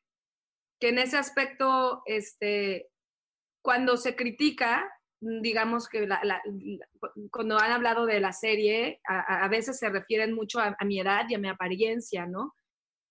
[0.79, 2.89] que en ese aspecto, este,
[3.61, 4.89] cuando se critica,
[5.19, 6.07] digamos que
[7.31, 11.35] cuando han hablado de la serie, a, veces se refieren mucho a, mi edad y
[11.35, 12.55] a mi apariencia, ¿no?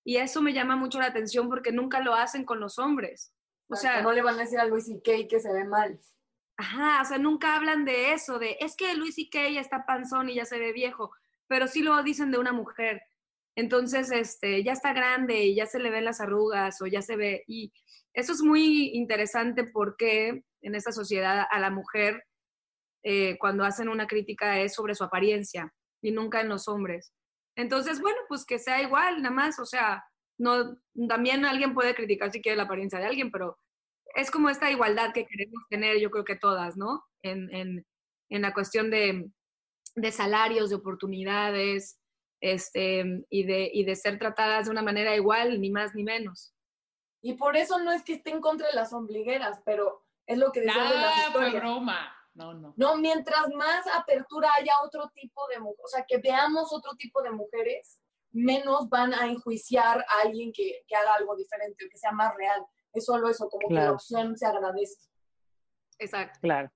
[0.05, 3.33] Y eso me llama mucho la atención porque nunca lo hacen con los hombres.
[3.69, 5.99] O sea, no le van a decir a Luis y Kay que se ve mal.
[6.57, 10.31] Ajá, o sea, nunca hablan de eso, de es que Luis y Kay está panzón
[10.31, 11.11] y ya se ve viejo,
[11.49, 13.03] pero sí lo dicen de una mujer.
[13.57, 17.17] Entonces, este, ya está grande y ya se le ven las arrugas o ya se
[17.17, 17.43] ve.
[17.49, 17.73] Y
[18.15, 22.23] eso es muy interesante porque en esta sociedad a la mujer
[23.03, 27.13] eh, cuando hacen una crítica es sobre su apariencia y nunca en los hombres.
[27.57, 30.05] Entonces, bueno, pues que sea igual, nada más, o sea,
[30.39, 30.77] no,
[31.09, 33.59] también alguien puede criticar si quiere la apariencia de alguien, pero
[34.15, 37.05] es como esta igualdad que queremos tener, yo creo que todas, ¿no?
[37.23, 37.87] En, en,
[38.29, 39.31] en la cuestión de,
[39.95, 41.99] de, salarios, de oportunidades,
[42.41, 46.55] este, y, de, y de ser tratadas de una manera igual, ni más ni menos.
[47.23, 50.53] Y por eso no es que esté en contra de las ombligueras, pero es lo
[50.53, 51.61] que decía de historia.
[51.61, 52.13] broma.
[52.35, 52.75] No, no.
[52.77, 57.31] No, mientras más apertura haya otro tipo de, o sea, que veamos otro tipo de
[57.31, 57.99] mujeres,
[58.31, 62.35] menos van a enjuiciar a alguien que, que haga algo diferente o que sea más
[62.37, 62.65] real.
[62.93, 65.09] Es solo eso, como que la opción se agradece.
[65.99, 66.39] Exacto.
[66.43, 66.71] Claro.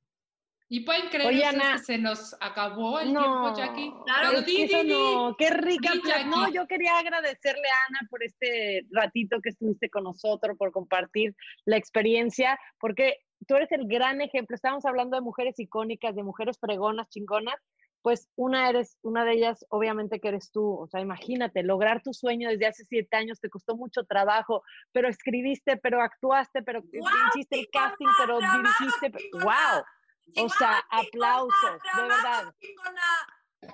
[0.72, 3.92] ¿Y pueden creer que se nos acabó el tiempo, Jackie?
[4.04, 5.34] Claro, es que eso no.
[5.36, 5.90] Qué rica
[6.26, 11.34] No, yo quería agradecerle a Ana por este ratito que estuviste con nosotros, por compartir
[11.64, 13.16] la experiencia, porque
[13.48, 14.54] tú eres el gran ejemplo.
[14.54, 17.56] Estábamos hablando de mujeres icónicas, de mujeres pregonas, chingonas.
[18.02, 20.78] Pues una eres, una de ellas, obviamente que eres tú.
[20.78, 24.62] O sea, imagínate, lograr tu sueño desde hace siete años te costó mucho trabajo,
[24.92, 26.80] pero escribiste, pero actuaste, pero
[27.34, 29.12] hiciste el casting, pero dirigiste.
[29.32, 29.82] ¡Wow!
[30.36, 32.54] O sea, aplausos, de verdad.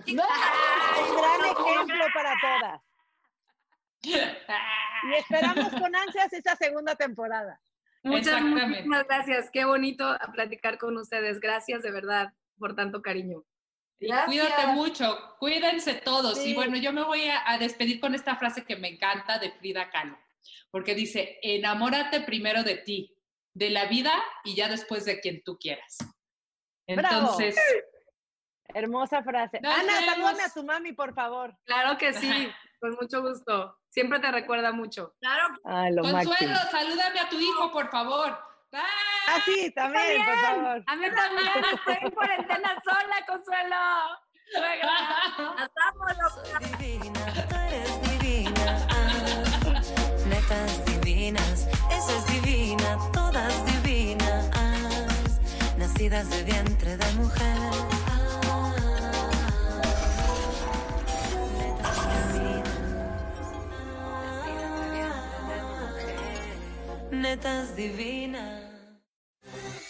[0.07, 2.83] Un gran ejemplo para todas.
[4.03, 7.61] Y esperamos con ansias esa segunda temporada.
[8.03, 9.51] Muchas, muchísimas gracias.
[9.51, 11.41] Qué bonito platicar con ustedes.
[11.41, 13.45] Gracias de verdad por tanto cariño.
[13.99, 16.45] Y cuídate mucho, cuídense todos.
[16.45, 19.91] Y bueno, yo me voy a, despedir con esta frase que me encanta de Frida
[19.91, 20.19] Kahlo,
[20.71, 23.17] porque dice, enamórate primero de ti,
[23.55, 24.13] de la vida
[24.45, 25.97] y ya después de quien tú quieras.
[26.87, 27.57] Entonces...
[28.75, 29.59] Hermosa frase.
[29.59, 31.57] Ana, salúdame a tu mami, por favor.
[31.65, 33.79] Claro que sí, con mucho gusto.
[33.89, 35.15] Siempre te recuerda mucho.
[35.21, 35.55] Claro.
[36.03, 38.39] Consuelo, salúdame a tu hijo, por favor.
[38.73, 40.85] Ah, sí, también, por favor.
[40.87, 43.77] A mí también, estoy en cuarentena sola, Consuelo.
[46.61, 47.21] Eres divina,
[47.67, 48.87] eres divina.
[48.91, 49.83] Ah,
[50.29, 53.66] netas divinas, esa es divina, todas divinas.
[55.97, 57.57] Nacidas de vientre de mujer.
[67.11, 68.63] netas divinas.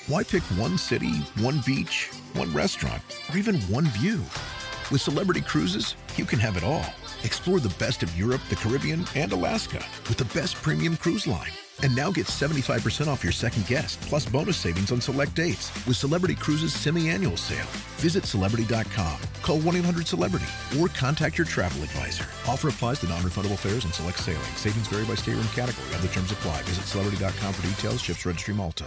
[0.06, 4.18] Why pick one city, one beach, one restaurant, or even one view?
[4.92, 6.86] With Celebrity Cruises, you can have it all.
[7.24, 11.50] Explore the best of Europe, the Caribbean, and Alaska with the best premium cruise line.
[11.82, 15.96] And now get 75% off your second guest, plus bonus savings on select dates with
[15.96, 17.66] Celebrity Cruises semi-annual sale.
[17.98, 22.26] Visit Celebrity.com, call 1-800-CELEBRITY, or contact your travel advisor.
[22.48, 24.42] Offer applies to non-refundable fares and select sailing.
[24.56, 25.88] Savings vary by state room category.
[25.94, 26.62] Other terms apply.
[26.62, 28.00] Visit Celebrity.com for details.
[28.00, 28.86] Ships Registry Malta.